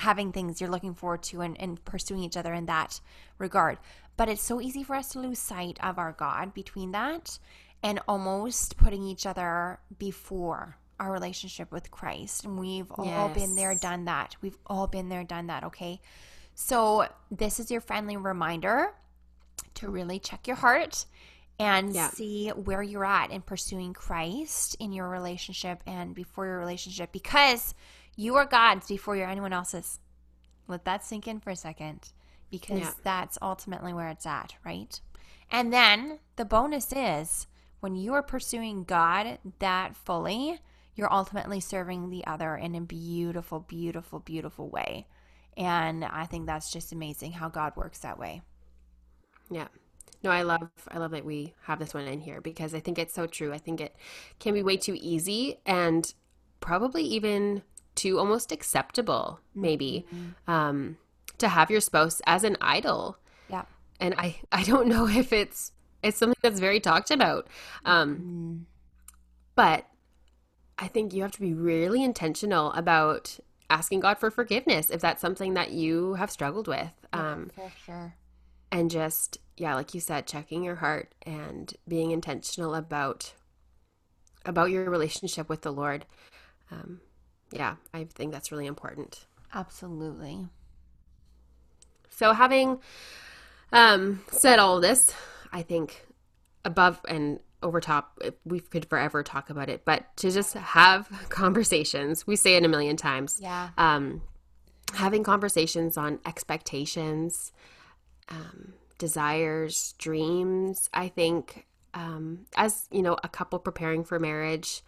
having 0.00 0.32
things 0.32 0.60
you're 0.60 0.70
looking 0.70 0.94
forward 0.94 1.22
to 1.24 1.40
and, 1.40 1.60
and 1.60 1.84
pursuing 1.84 2.22
each 2.22 2.36
other 2.36 2.52
in 2.52 2.66
that 2.66 3.00
regard. 3.38 3.78
But 4.16 4.28
it's 4.28 4.42
so 4.42 4.60
easy 4.60 4.82
for 4.82 4.96
us 4.96 5.10
to 5.10 5.20
lose 5.20 5.38
sight 5.38 5.78
of 5.82 5.98
our 5.98 6.12
God 6.12 6.52
between 6.52 6.92
that 6.92 7.38
and 7.82 8.00
almost 8.06 8.76
putting 8.76 9.02
each 9.04 9.24
other 9.26 9.78
before 9.98 10.76
our 10.98 11.10
relationship 11.12 11.72
with 11.72 11.90
Christ. 11.90 12.44
And 12.44 12.58
we've 12.58 12.90
all 12.98 13.28
been 13.30 13.56
there, 13.56 13.74
done 13.74 14.04
that. 14.04 14.36
We've 14.42 14.58
all 14.66 14.86
been 14.86 15.08
there, 15.08 15.24
done 15.24 15.46
that, 15.46 15.64
okay? 15.64 16.00
So, 16.54 17.06
this 17.30 17.58
is 17.58 17.70
your 17.70 17.80
friendly 17.80 18.18
reminder 18.18 18.92
to 19.74 19.88
really 19.88 20.18
check 20.18 20.46
your 20.46 20.56
heart 20.56 21.06
and 21.58 21.94
Yeah. 21.94 22.10
see 22.10 22.48
where 22.50 22.82
you're 22.82 23.04
at 23.04 23.30
in 23.30 23.40
pursuing 23.42 23.94
Christ 23.94 24.76
in 24.78 24.92
your 24.92 25.08
relationship 25.08 25.82
and 25.86 26.14
before 26.14 26.46
your 26.46 26.58
relationship 26.58 27.12
because 27.12 27.74
you 28.20 28.36
are 28.36 28.44
God's 28.44 28.86
before 28.86 29.16
you're 29.16 29.28
anyone 29.28 29.52
else's. 29.52 29.98
Let 30.68 30.84
that 30.84 31.04
sink 31.04 31.26
in 31.26 31.40
for 31.40 31.50
a 31.50 31.56
second 31.56 32.12
because 32.50 32.80
Yeah. 32.80 32.92
that's 33.02 33.38
ultimately 33.40 33.92
where 33.94 34.08
it's 34.08 34.26
at, 34.26 34.54
right? 34.64 35.00
And 35.50 35.72
then 35.72 36.20
the 36.36 36.44
bonus 36.44 36.92
is 36.92 37.46
when 37.80 37.96
you 37.96 38.12
are 38.14 38.22
pursuing 38.22 38.84
God 38.84 39.38
that 39.58 39.96
fully, 39.96 40.60
you're 40.94 41.12
ultimately 41.12 41.60
serving 41.60 42.10
the 42.10 42.26
other 42.26 42.56
in 42.56 42.74
a 42.74 42.80
beautiful, 42.82 43.60
beautiful, 43.60 44.18
beautiful 44.20 44.68
way. 44.68 45.06
And 45.56 46.04
I 46.04 46.26
think 46.26 46.46
that's 46.46 46.70
just 46.70 46.92
amazing 46.92 47.32
how 47.32 47.48
God 47.48 47.74
works 47.76 48.00
that 48.00 48.18
way. 48.18 48.42
Yeah. 49.50 49.68
No, 50.22 50.30
I 50.30 50.42
love 50.42 50.68
I 50.88 50.98
love 50.98 51.12
that 51.12 51.24
we 51.24 51.54
have 51.62 51.78
this 51.78 51.94
one 51.94 52.06
in 52.06 52.20
here 52.20 52.40
because 52.40 52.74
I 52.74 52.80
think 52.80 52.98
it's 52.98 53.14
so 53.14 53.26
true. 53.26 53.52
I 53.52 53.58
think 53.58 53.80
it 53.80 53.96
can 54.38 54.54
be 54.54 54.62
way 54.62 54.76
too 54.76 54.96
easy 55.00 55.60
and 55.64 56.12
probably 56.60 57.02
even 57.04 57.62
too 58.02 58.18
almost 58.18 58.52
acceptable, 58.52 59.40
maybe, 59.54 60.06
um, 60.46 60.96
to 61.38 61.48
have 61.48 61.70
your 61.70 61.80
spouse 61.80 62.20
as 62.26 62.44
an 62.44 62.56
idol. 62.60 63.16
Yeah. 63.48 63.64
And 63.98 64.14
I 64.16 64.28
I 64.52 64.62
don't 64.70 64.88
know 64.88 65.06
if 65.06 65.32
it's 65.32 65.72
it's 66.02 66.16
something 66.18 66.38
that's 66.42 66.60
very 66.60 66.80
talked 66.80 67.10
about. 67.10 67.46
Um, 67.84 68.08
Mm. 68.16 68.58
but 69.54 69.86
I 70.78 70.88
think 70.88 71.12
you 71.12 71.22
have 71.22 71.32
to 71.32 71.40
be 71.40 71.52
really 71.52 72.02
intentional 72.02 72.72
about 72.72 73.38
asking 73.68 74.00
God 74.00 74.18
for 74.18 74.30
forgiveness 74.30 74.88
if 74.90 75.00
that's 75.00 75.20
something 75.20 75.54
that 75.54 75.70
you 75.72 76.14
have 76.14 76.30
struggled 76.30 76.66
with. 76.68 76.90
Um, 77.12 77.50
for 77.54 77.70
sure. 77.84 78.14
and 78.72 78.90
just 78.90 79.38
yeah 79.56 79.74
like 79.74 79.92
you 79.94 80.00
said 80.00 80.26
checking 80.26 80.62
your 80.64 80.76
heart 80.76 81.12
and 81.26 81.74
being 81.86 82.12
intentional 82.12 82.74
about 82.74 83.34
about 84.46 84.70
your 84.70 84.88
relationship 84.88 85.48
with 85.48 85.62
the 85.62 85.72
lord 85.72 86.06
um, 86.70 87.00
yeah 87.52 87.76
i 87.94 88.04
think 88.04 88.32
that's 88.32 88.50
really 88.52 88.66
important 88.66 89.26
Absolutely. 89.54 90.46
so 92.08 92.32
having 92.32 92.78
um, 93.72 94.22
said 94.30 94.58
all 94.58 94.80
this 94.80 95.12
i 95.52 95.62
think 95.62 96.06
above 96.64 97.00
and 97.08 97.40
over 97.62 97.80
top 97.80 98.18
we 98.44 98.60
could 98.60 98.86
forever 98.86 99.22
talk 99.22 99.50
about 99.50 99.68
it 99.68 99.84
but 99.84 100.16
to 100.16 100.30
just 100.30 100.54
have 100.54 101.08
conversations 101.28 102.26
we 102.26 102.36
say 102.36 102.54
it 102.56 102.64
a 102.64 102.68
million 102.68 102.96
times 102.96 103.38
Yeah. 103.40 103.70
um, 103.78 104.22
having 104.94 105.22
conversations 105.22 105.96
on 105.96 106.18
expectations, 106.26 107.52
um, 108.28 108.72
desires, 108.98 109.94
dreams. 109.98 110.90
I 110.92 111.06
think 111.08 111.66
um, 111.94 112.46
as 112.56 112.88
you 112.90 113.02
know, 113.02 113.16
a 113.22 113.28
couple 113.28 113.58
preparing 113.60 114.02
for 114.04 114.18
marriage 114.18 114.82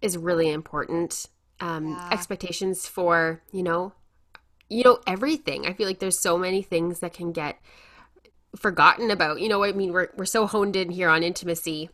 is 0.00 0.16
really 0.16 0.50
important. 0.50 1.26
Um, 1.60 1.88
Yeah. 1.88 2.08
Expectations 2.12 2.86
for 2.86 3.42
you 3.52 3.62
know, 3.62 3.92
you 4.68 4.82
know 4.84 5.00
everything. 5.06 5.66
I 5.66 5.72
feel 5.72 5.86
like 5.86 5.98
there's 5.98 6.18
so 6.18 6.38
many 6.38 6.62
things 6.62 7.00
that 7.00 7.12
can 7.12 7.32
get 7.32 7.58
forgotten 8.56 9.10
about. 9.10 9.40
You 9.40 9.48
know, 9.48 9.62
I 9.64 9.72
mean, 9.72 9.92
we're 9.92 10.08
we're 10.16 10.24
so 10.24 10.46
honed 10.46 10.76
in 10.76 10.90
here 10.90 11.08
on 11.08 11.22
intimacy, 11.22 11.90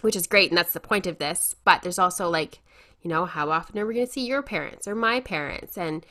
which 0.00 0.16
is 0.16 0.26
great, 0.26 0.50
and 0.50 0.58
that's 0.58 0.72
the 0.72 0.80
point 0.80 1.06
of 1.06 1.18
this. 1.18 1.54
But 1.64 1.82
there's 1.82 1.98
also 1.98 2.28
like, 2.28 2.60
you 3.02 3.08
know, 3.10 3.24
how 3.24 3.50
often 3.50 3.78
are 3.78 3.86
we 3.86 3.94
going 3.94 4.06
to 4.06 4.12
see 4.12 4.26
your 4.26 4.42
parents 4.42 4.88
or 4.88 4.94
my 4.94 5.20
parents, 5.20 5.76
and 5.76 6.04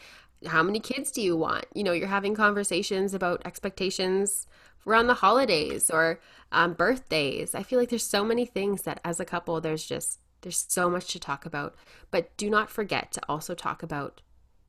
how 0.46 0.62
many 0.64 0.80
kids 0.80 1.12
do 1.12 1.22
you 1.22 1.36
want? 1.36 1.66
You 1.74 1.84
know, 1.84 1.92
you're 1.92 2.08
having 2.08 2.36
conversations 2.36 3.14
about 3.14 3.42
expectations 3.46 4.48
around 4.88 5.08
the 5.08 5.16
holidays 5.16 5.90
or 5.90 6.20
um, 6.52 6.74
birthdays. 6.74 7.56
I 7.56 7.64
feel 7.64 7.80
like 7.80 7.90
there's 7.90 8.04
so 8.04 8.24
many 8.24 8.46
things 8.46 8.84
that 8.84 9.00
as 9.04 9.20
a 9.20 9.26
couple, 9.26 9.60
there's 9.60 9.86
just 9.86 10.20
there's 10.46 10.64
so 10.70 10.92
much 10.92 11.08
to 11.08 11.20
talk 11.20 11.44
about. 11.48 11.74
But 12.12 12.38
do 12.38 12.52
not 12.52 12.70
forget 12.70 13.12
to 13.14 13.22
also 13.28 13.56
talk 13.56 13.82
about 13.82 14.22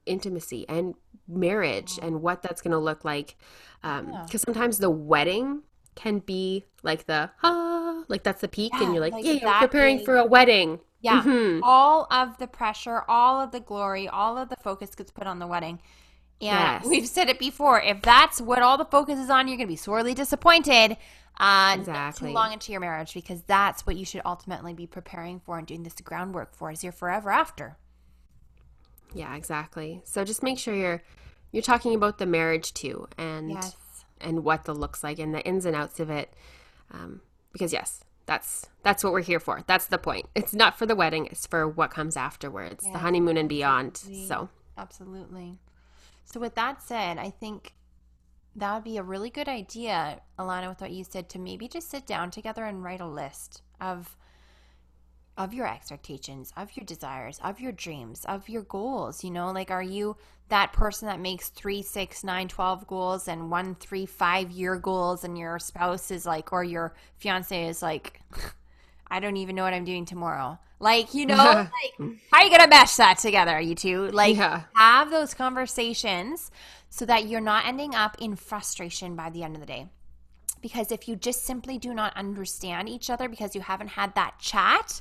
intimacy 0.07 0.65
and 0.71 0.95
marriage 1.29 1.99
and 2.01 2.23
what 2.23 2.41
that's 2.41 2.63
going 2.63 2.73
to 2.73 2.79
look 2.79 3.05
like. 3.05 3.37
Because 3.83 4.41
sometimes 4.41 4.79
the 4.79 4.89
wedding 4.89 5.63
can 5.95 6.21
be 6.21 6.65
like 6.83 7.05
the 7.05 7.31
ah, 7.43 8.05
like 8.09 8.23
that's 8.23 8.41
the 8.41 8.49
peak, 8.49 8.73
Yeah, 8.75 8.85
and 8.85 8.95
you're 8.95 9.03
like, 9.03 9.13
like 9.13 9.25
yeah, 9.27 9.33
you're 9.35 9.59
preparing 9.61 10.03
for 10.03 10.17
a 10.17 10.25
wedding. 10.25 10.81
Yeah. 11.03 11.23
Mhm. 11.23 11.61
All 11.63 12.07
of 12.11 12.39
the 12.39 12.47
pressure, 12.47 13.03
all 13.07 13.39
of 13.43 13.51
the 13.53 13.61
glory, 13.61 14.09
all 14.09 14.39
of 14.39 14.49
the 14.49 14.57
focus 14.57 14.95
gets 14.95 15.11
put 15.11 15.27
on 15.27 15.41
the 15.41 15.47
wedding. 15.47 15.79
And 16.41 16.83
Yes. 16.83 16.87
we've 16.87 17.07
said 17.07 17.29
it 17.29 17.39
before. 17.39 17.81
If 17.83 18.01
that's 18.01 18.41
what 18.41 18.63
all 18.63 18.79
the 18.79 18.85
focus 18.87 19.19
is 19.19 19.29
on, 19.29 19.47
you're 19.47 19.59
going 19.59 19.67
to 19.69 19.73
be 19.73 19.77
sorely 19.77 20.15
disappointed 20.15 20.97
uh, 21.39 21.77
Exactly. 21.79 22.29
too 22.29 22.35
long 22.35 22.53
into 22.53 22.73
your 22.73 22.81
marriage 22.81 23.13
because 23.15 23.43
that's 23.43 23.87
what 23.87 23.97
you 23.97 24.05
should 24.05 24.23
ultimately 24.25 24.73
be 24.75 24.87
preparing 24.87 25.41
for 25.41 25.59
and 25.59 25.67
doing 25.67 25.83
this 25.83 25.95
groundwork 25.95 26.55
for 26.55 26.71
is 26.71 26.83
your 26.83 26.93
forever 26.93 27.31
after. 27.31 27.77
Yeah, 29.15 29.35
exactly. 29.37 30.03
So 30.05 30.25
just 30.25 30.43
make 30.43 30.59
sure 30.59 30.75
you're 30.75 31.03
you're 31.53 31.63
talking 31.63 31.95
about 31.95 32.19
the 32.19 32.27
marriage 32.27 32.75
too, 32.75 33.09
and 33.17 33.51
Yes. 33.51 33.77
and 34.21 34.45
what 34.45 34.65
the 34.65 34.75
looks 34.75 35.03
like 35.05 35.19
and 35.19 35.35
the 35.35 35.41
ins 35.47 35.65
and 35.65 35.77
outs 35.77 36.01
of 36.01 36.11
it. 36.11 36.33
Um, 36.91 37.21
because 37.53 37.73
yes, 37.73 38.03
that's 38.27 38.67
that's 38.83 39.03
what 39.05 39.13
we're 39.13 39.21
here 39.23 39.41
for. 39.41 39.63
That's 39.67 39.87
the 39.87 39.99
point. 39.99 40.27
It's 40.35 40.53
not 40.55 40.77
for 40.79 40.85
the 40.87 40.97
wedding. 40.97 41.27
It's 41.27 41.47
for 41.47 41.67
what 41.69 41.91
comes 41.91 42.17
afterwards, 42.17 42.85
the 42.93 42.99
honeymoon 42.99 43.37
and 43.37 43.49
beyond. 43.49 43.97
So 43.97 44.49
Absolutely. 44.79 45.59
So, 46.25 46.41
with 46.41 46.55
that 46.57 46.83
said, 46.83 47.19
I 47.19 47.31
think 47.31 47.73
that 48.57 48.75
would 48.75 48.85
be 48.85 48.97
a 48.97 49.03
really 49.03 49.31
good 49.31 49.49
idea, 49.49 50.21
Alana, 50.39 50.69
with 50.69 50.81
what 50.81 50.91
you 50.91 51.05
said, 51.05 51.29
to 51.31 51.39
maybe 51.39 51.69
just 51.69 51.91
sit 51.91 52.07
down 52.07 52.31
together 52.31 52.65
and 52.65 52.83
write 52.83 53.01
a 53.01 53.07
list 53.07 53.63
of 53.81 54.17
of 55.37 55.53
your 55.53 55.67
expectations, 55.67 56.51
of 56.57 56.75
your 56.75 56.85
desires, 56.87 57.39
of 57.45 57.61
your 57.61 57.73
dreams, 57.73 58.25
of 58.25 58.49
your 58.49 58.63
goals. 58.63 59.23
You 59.23 59.31
know, 59.31 59.51
like 59.53 59.71
are 59.71 59.83
you 59.83 60.17
that 60.49 60.73
person 60.73 61.07
that 61.09 61.21
makes 61.21 61.51
three, 61.51 61.83
six, 61.83 62.25
nine, 62.25 62.49
twelve 62.49 62.87
goals 62.87 63.29
and 63.29 63.51
one, 63.51 63.75
three, 63.75 64.07
five 64.07 64.51
year 64.51 64.77
goals, 64.77 65.25
and 65.25 65.37
your 65.37 65.59
spouse 65.59 66.11
is 66.11 66.25
like, 66.25 66.53
or 66.53 66.65
your 66.65 66.95
fiance 67.19 67.69
is 67.69 67.83
like, 67.83 68.23
I 69.11 69.21
don't 69.21 69.37
even 69.37 69.57
know 69.57 69.63
what 69.63 69.73
I'm 69.73 69.85
doing 69.85 70.05
tomorrow. 70.05 70.59
Like, 70.79 71.15
you 71.15 71.27
know, 71.27 71.37
like 71.99 72.21
how 72.31 72.41
are 72.41 72.45
you 72.45 72.51
gonna 72.51 72.69
mesh 72.69 72.97
that 72.97 73.19
together, 73.19 73.59
you 73.61 73.75
two? 73.75 74.09
Like 74.09 74.37
Yeah. 74.37 74.63
have 74.75 75.11
those 75.11 75.35
conversations 75.35 76.51
so 76.91 77.05
that 77.07 77.27
you're 77.27 77.41
not 77.41 77.67
ending 77.67 77.95
up 77.95 78.17
in 78.21 78.37
frustration 78.37 79.17
by 79.17 79.31
the 79.31 79.43
end 79.43 79.55
of 79.55 79.61
the 79.61 79.67
day. 79.67 79.89
Because 80.61 80.91
if 80.91 81.07
you 81.09 81.17
just 81.17 81.45
simply 81.45 81.79
do 81.79 81.95
not 81.95 82.17
understand 82.17 82.89
each 82.89 83.11
other 83.11 83.29
because 83.29 83.55
you 83.55 83.61
haven't 83.61 83.89
had 83.89 84.15
that 84.15 84.39
chat, 84.39 85.01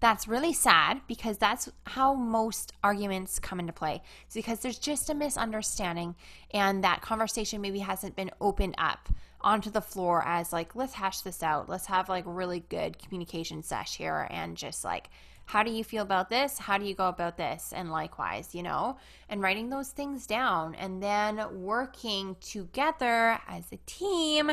that's 0.00 0.26
really 0.28 0.52
sad 0.52 1.00
because 1.06 1.38
that's 1.38 1.68
how 1.86 2.14
most 2.14 2.72
arguments 2.82 3.38
come 3.38 3.60
into 3.60 3.72
play. 3.72 4.02
It's 4.26 4.34
because 4.34 4.60
there's 4.60 4.78
just 4.78 5.08
a 5.08 5.14
misunderstanding 5.14 6.14
and 6.52 6.82
that 6.84 7.00
conversation 7.00 7.60
maybe 7.60 7.78
hasn't 7.78 8.16
been 8.16 8.30
opened 8.40 8.74
up 8.76 9.08
onto 9.44 9.70
the 9.70 9.80
floor 9.80 10.22
as 10.26 10.52
like, 10.52 10.74
let's 10.74 10.94
hash 10.94 11.20
this 11.20 11.42
out. 11.42 11.68
Let's 11.68 11.86
have 11.86 12.08
like 12.08 12.24
really 12.26 12.60
good 12.68 12.98
communication 12.98 13.62
sesh 13.62 13.96
here 13.96 14.26
and 14.30 14.56
just 14.56 14.84
like, 14.84 15.10
how 15.46 15.62
do 15.62 15.70
you 15.70 15.84
feel 15.84 16.02
about 16.02 16.30
this? 16.30 16.58
How 16.58 16.78
do 16.78 16.86
you 16.86 16.94
go 16.94 17.06
about 17.06 17.36
this? 17.36 17.72
And 17.76 17.90
likewise, 17.92 18.54
you 18.54 18.62
know, 18.62 18.96
and 19.28 19.42
writing 19.42 19.68
those 19.68 19.90
things 19.90 20.26
down 20.26 20.74
and 20.74 21.02
then 21.02 21.40
working 21.52 22.36
together 22.40 23.38
as 23.46 23.64
a 23.70 23.76
team 23.84 24.52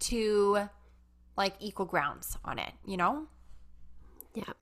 to 0.00 0.68
like 1.36 1.54
equal 1.58 1.86
grounds 1.86 2.36
on 2.44 2.58
it, 2.58 2.72
you 2.84 2.98
know? 2.98 3.26
Yeah. 4.34 4.52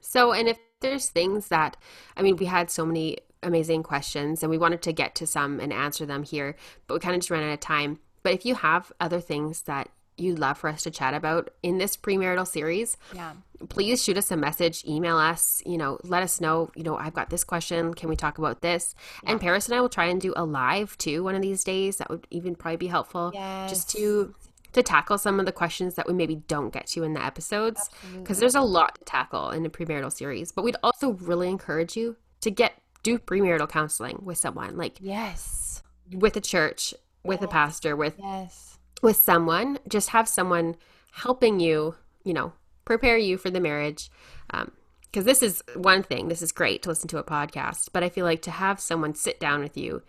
So, 0.00 0.32
and 0.32 0.48
if 0.48 0.58
there's 0.80 1.08
things 1.08 1.48
that, 1.48 1.76
I 2.16 2.22
mean, 2.22 2.36
we 2.36 2.46
had 2.46 2.70
so 2.70 2.84
many 2.84 3.18
amazing 3.42 3.84
questions 3.84 4.42
and 4.42 4.50
we 4.50 4.58
wanted 4.58 4.82
to 4.82 4.92
get 4.92 5.14
to 5.16 5.26
some 5.26 5.60
and 5.60 5.72
answer 5.72 6.04
them 6.04 6.24
here, 6.24 6.56
but 6.88 6.94
we 6.94 7.00
kind 7.00 7.14
of 7.14 7.20
just 7.20 7.30
ran 7.30 7.44
out 7.44 7.52
of 7.52 7.60
time. 7.60 8.00
But 8.26 8.34
if 8.34 8.44
you 8.44 8.56
have 8.56 8.90
other 8.98 9.20
things 9.20 9.62
that 9.62 9.88
you'd 10.18 10.40
love 10.40 10.58
for 10.58 10.68
us 10.68 10.82
to 10.82 10.90
chat 10.90 11.14
about 11.14 11.50
in 11.62 11.78
this 11.78 11.96
premarital 11.96 12.44
series, 12.48 12.96
Yeah. 13.14 13.34
please 13.68 14.02
shoot 14.02 14.18
us 14.18 14.32
a 14.32 14.36
message, 14.36 14.84
email 14.84 15.16
us, 15.16 15.62
you 15.64 15.78
know, 15.78 16.00
let 16.02 16.24
us 16.24 16.40
know, 16.40 16.68
you 16.74 16.82
know, 16.82 16.96
I've 16.96 17.14
got 17.14 17.30
this 17.30 17.44
question. 17.44 17.94
Can 17.94 18.08
we 18.08 18.16
talk 18.16 18.38
about 18.38 18.62
this? 18.62 18.96
And 19.24 19.40
Paris 19.40 19.66
and 19.68 19.76
I 19.76 19.80
will 19.80 19.88
try 19.88 20.06
and 20.06 20.20
do 20.20 20.32
a 20.34 20.44
live 20.44 20.98
too 20.98 21.22
one 21.22 21.36
of 21.36 21.42
these 21.42 21.62
days. 21.62 21.98
That 21.98 22.10
would 22.10 22.26
even 22.32 22.56
probably 22.56 22.78
be 22.78 22.88
helpful 22.88 23.30
just 23.68 23.90
to 23.90 24.34
to 24.72 24.82
tackle 24.82 25.18
some 25.18 25.38
of 25.38 25.46
the 25.46 25.52
questions 25.52 25.94
that 25.94 26.08
we 26.08 26.12
maybe 26.12 26.34
don't 26.34 26.72
get 26.72 26.88
to 26.88 27.04
in 27.04 27.12
the 27.14 27.24
episodes 27.24 27.88
because 28.18 28.40
there's 28.40 28.56
a 28.56 28.60
lot 28.60 28.96
to 28.96 29.04
tackle 29.04 29.50
in 29.50 29.64
a 29.64 29.70
premarital 29.70 30.12
series. 30.12 30.50
But 30.50 30.64
we'd 30.64 30.76
also 30.82 31.12
really 31.12 31.48
encourage 31.48 31.96
you 31.96 32.16
to 32.40 32.50
get 32.50 32.72
do 33.04 33.20
premarital 33.20 33.68
counseling 33.68 34.18
with 34.24 34.36
someone 34.36 34.76
like 34.76 34.96
Yes. 35.00 35.84
with 36.10 36.36
a 36.36 36.40
church, 36.40 36.92
with 37.26 37.42
a 37.42 37.48
pastor, 37.48 37.96
with 37.96 38.14
Yes. 38.18 38.78
with 39.02 39.16
someone 39.16 39.78
just 39.88 40.10
have 40.10 40.28
someone 40.28 40.76
helping 41.12 41.60
you 41.60 41.94
you 42.24 42.32
know 42.34 42.52
prepare 42.84 43.18
you 43.18 43.36
for 43.36 43.50
the 43.50 43.60
marriage. 43.60 44.10
Um, 44.50 44.72
because 45.10 45.24
this 45.24 45.42
is 45.42 45.62
one 45.74 46.02
thing 46.02 46.28
this 46.28 46.42
is 46.42 46.52
great 46.52 46.82
to 46.82 46.90
listen 46.90 47.08
to 47.08 47.16
a 47.16 47.24
podcast 47.24 47.88
but 47.94 48.02
i 48.02 48.08
feel 48.10 48.26
like 48.26 48.42
to 48.42 48.50
have 48.50 48.78
someone 48.78 49.14
sit 49.14 49.40
down 49.40 49.62
with 49.62 49.74
you 49.74 50.02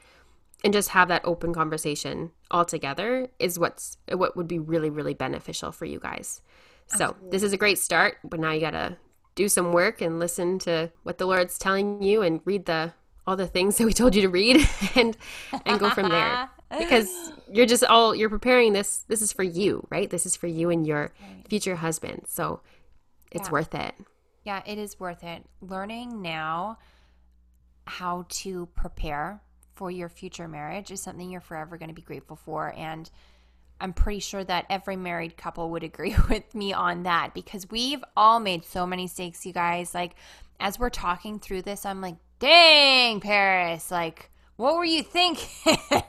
and 0.66 0.74
just 0.74 0.90
have 0.90 1.08
that 1.08 1.22
open 1.24 1.54
conversation 1.54 2.32
all 2.52 2.66
together 2.66 3.30
is 3.40 3.58
what's 3.58 3.98
what 4.12 4.36
would 4.36 4.50
be 4.50 4.60
really 4.60 4.90
really 4.90 5.14
beneficial 5.14 5.72
for 5.72 5.86
you 5.86 6.00
guys. 6.00 6.42
So 6.88 7.16
this 7.32 7.42
is 7.44 7.54
a 7.54 7.58
great 7.58 7.80
start 7.80 8.18
but 8.24 8.40
now 8.40 8.52
you 8.52 8.60
gotta 8.60 8.98
do 9.36 9.48
some 9.48 9.72
work 9.72 10.02
and 10.02 10.20
listen 10.20 10.60
to 10.60 10.92
what 11.04 11.20
the 11.20 11.26
lord's 11.26 11.58
telling 11.58 12.02
you 12.02 12.22
and 12.22 12.42
read 12.44 12.66
the 12.66 12.92
all 13.26 13.38
the 13.38 13.48
things 13.48 13.78
that 13.78 13.86
we 13.86 13.94
told 13.94 14.14
you 14.14 14.24
to 14.24 14.30
read 14.30 14.68
and 14.96 15.16
and 15.66 15.80
go 15.80 15.90
from 15.92 16.10
there 16.10 16.50
because 16.78 17.32
you're 17.52 17.66
just 17.66 17.84
all 17.84 18.14
you're 18.16 18.30
preparing 18.30 18.74
this 18.74 19.00
this 19.08 19.22
is 19.22 19.32
for 19.32 19.44
you 19.44 19.86
right 19.90 20.10
this 20.10 20.26
is 20.26 20.36
for 20.36 20.48
you 20.48 20.70
and 20.70 20.86
your 20.86 21.12
future 21.50 21.76
husband 21.76 22.24
so 22.28 22.60
it's 23.32 23.50
worth 23.52 23.74
it 23.76 23.94
Yeah, 24.44 24.62
it 24.66 24.78
is 24.78 24.98
worth 24.98 25.26
it. 25.26 25.44
Learning 25.60 26.22
now 26.22 26.78
how 27.86 28.26
to 28.30 28.68
prepare 28.76 29.42
for 29.76 29.92
your 29.92 30.08
future 30.08 30.48
marriage 30.48 30.90
is 30.90 31.02
something 31.02 31.30
you're 31.30 31.42
forever 31.42 31.78
going 31.78 31.90
to 31.90 31.94
be 31.94 32.02
grateful 32.02 32.38
for. 32.38 32.74
And 32.78 33.10
I'm 33.82 33.92
pretty 33.92 34.20
sure 34.22 34.46
that 34.46 34.66
every 34.70 34.96
married 34.96 35.36
couple 35.36 35.70
would 35.72 35.84
agree 35.84 36.16
with 36.30 36.56
me 36.56 36.72
on 36.72 37.04
that 37.04 37.34
because 37.34 37.70
we've 37.70 38.02
all 38.16 38.40
made 38.40 38.64
so 38.64 38.88
many 38.88 39.04
mistakes, 39.04 39.46
you 39.46 39.52
guys. 39.52 39.94
Like, 39.94 40.16
as 40.62 40.80
we're 40.80 40.90
talking 40.92 41.40
through 41.40 41.64
this, 41.64 41.86
I'm 41.86 42.00
like, 42.00 42.16
dang, 42.40 43.20
Paris, 43.20 43.92
like, 43.92 44.32
what 44.58 44.76
were 44.76 44.86
you 44.86 45.04
thinking? 45.04 45.78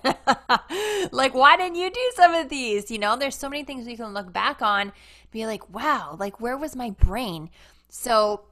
like, 1.12 1.34
why 1.34 1.56
didn't 1.56 1.76
you 1.76 1.90
do 1.90 2.12
some 2.16 2.34
of 2.34 2.48
these? 2.48 2.90
You 2.90 2.98
know, 2.98 3.16
there's 3.16 3.36
so 3.36 3.48
many 3.48 3.62
things 3.62 3.86
we 3.86 3.96
can 3.96 4.14
look 4.14 4.32
back 4.32 4.62
on, 4.62 4.92
be 5.30 5.46
like, 5.46 5.68
wow, 5.72 6.16
like, 6.18 6.40
where 6.40 6.56
was 6.56 6.74
my 6.74 6.90
brain? 6.90 7.50
So, 7.90 8.46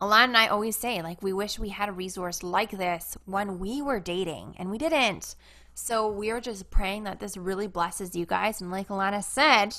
Alana 0.00 0.24
and 0.24 0.36
I 0.36 0.48
always 0.48 0.76
say, 0.76 1.00
like, 1.00 1.22
we 1.22 1.32
wish 1.32 1.58
we 1.58 1.68
had 1.68 1.88
a 1.88 1.92
resource 1.92 2.42
like 2.42 2.72
this 2.72 3.16
when 3.24 3.60
we 3.60 3.80
were 3.80 4.00
dating, 4.00 4.56
and 4.58 4.68
we 4.68 4.78
didn't. 4.78 5.36
So, 5.74 6.08
we're 6.08 6.40
just 6.40 6.68
praying 6.70 7.04
that 7.04 7.20
this 7.20 7.36
really 7.36 7.68
blesses 7.68 8.16
you 8.16 8.26
guys. 8.26 8.60
And, 8.60 8.72
like 8.72 8.88
Alana 8.88 9.22
said, 9.22 9.76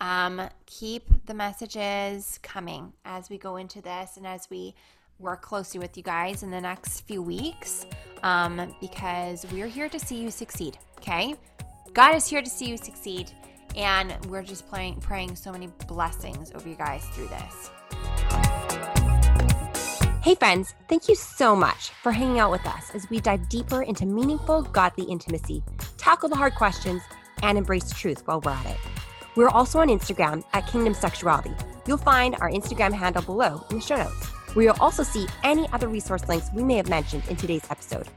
um, 0.00 0.48
keep 0.66 1.26
the 1.26 1.34
messages 1.34 2.40
coming 2.42 2.94
as 3.04 3.30
we 3.30 3.38
go 3.38 3.56
into 3.56 3.80
this 3.80 4.16
and 4.16 4.26
as 4.26 4.50
we 4.50 4.74
work 5.20 5.42
closely 5.42 5.78
with 5.78 5.96
you 5.96 6.02
guys 6.02 6.42
in 6.42 6.50
the 6.50 6.60
next 6.60 7.00
few 7.02 7.20
weeks 7.22 7.84
um, 8.22 8.74
because 8.80 9.46
we're 9.52 9.66
here 9.66 9.88
to 9.88 9.98
see 9.98 10.16
you 10.16 10.30
succeed, 10.30 10.78
okay? 10.98 11.34
God 11.92 12.14
is 12.14 12.26
here 12.26 12.42
to 12.42 12.50
see 12.50 12.66
you 12.66 12.76
succeed. 12.76 13.30
And 13.76 14.14
we're 14.26 14.42
just 14.42 14.68
praying, 14.68 15.00
praying 15.00 15.36
so 15.36 15.52
many 15.52 15.68
blessings 15.86 16.52
over 16.54 16.68
you 16.68 16.74
guys 16.74 17.04
through 17.10 17.28
this. 17.28 17.70
Hey, 20.22 20.34
friends, 20.34 20.74
thank 20.88 21.08
you 21.08 21.14
so 21.14 21.54
much 21.54 21.90
for 21.90 22.12
hanging 22.12 22.38
out 22.38 22.50
with 22.50 22.66
us 22.66 22.90
as 22.94 23.08
we 23.08 23.20
dive 23.20 23.48
deeper 23.48 23.82
into 23.82 24.04
meaningful, 24.04 24.62
godly 24.62 25.04
intimacy, 25.04 25.62
tackle 25.96 26.28
the 26.28 26.36
hard 26.36 26.54
questions, 26.54 27.02
and 27.42 27.56
embrace 27.56 27.90
truth 27.92 28.26
while 28.26 28.40
we're 28.40 28.50
at 28.50 28.66
it. 28.66 28.76
We're 29.36 29.48
also 29.48 29.78
on 29.78 29.88
Instagram 29.88 30.42
at 30.52 30.66
Kingdom 30.66 30.94
Sexuality. 30.94 31.52
You'll 31.86 31.98
find 31.98 32.34
our 32.40 32.50
Instagram 32.50 32.92
handle 32.92 33.22
below 33.22 33.64
in 33.70 33.76
the 33.76 33.82
show 33.82 33.96
notes, 33.96 34.30
where 34.58 34.64
you'll 34.64 34.76
also 34.80 35.04
see 35.04 35.24
any 35.44 35.68
other 35.72 35.86
resource 35.86 36.26
links 36.28 36.50
we 36.52 36.64
may 36.64 36.74
have 36.74 36.88
mentioned 36.88 37.22
in 37.28 37.36
today's 37.36 37.62
episode. 37.70 38.08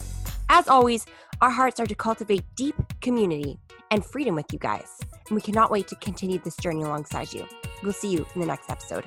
As 0.50 0.68
always, 0.68 1.06
our 1.40 1.52
hearts 1.52 1.80
are 1.80 1.86
to 1.86 1.94
cultivate 1.94 2.44
deep 2.56 2.74
community 3.00 3.60
and 3.92 4.04
freedom 4.04 4.34
with 4.34 4.52
you 4.52 4.58
guys, 4.58 4.90
and 5.28 5.36
we 5.36 5.42
cannot 5.42 5.70
wait 5.70 5.88
to 5.90 5.96
continue 5.98 6.40
this 6.40 6.56
journey 6.56 6.82
alongside 6.82 7.32
you. 7.32 7.46
We'll 7.84 7.94
see 7.94 8.10
you 8.10 8.26
in 8.34 8.42
the 8.42 8.48
next 8.48 8.72
episode. 8.72 9.06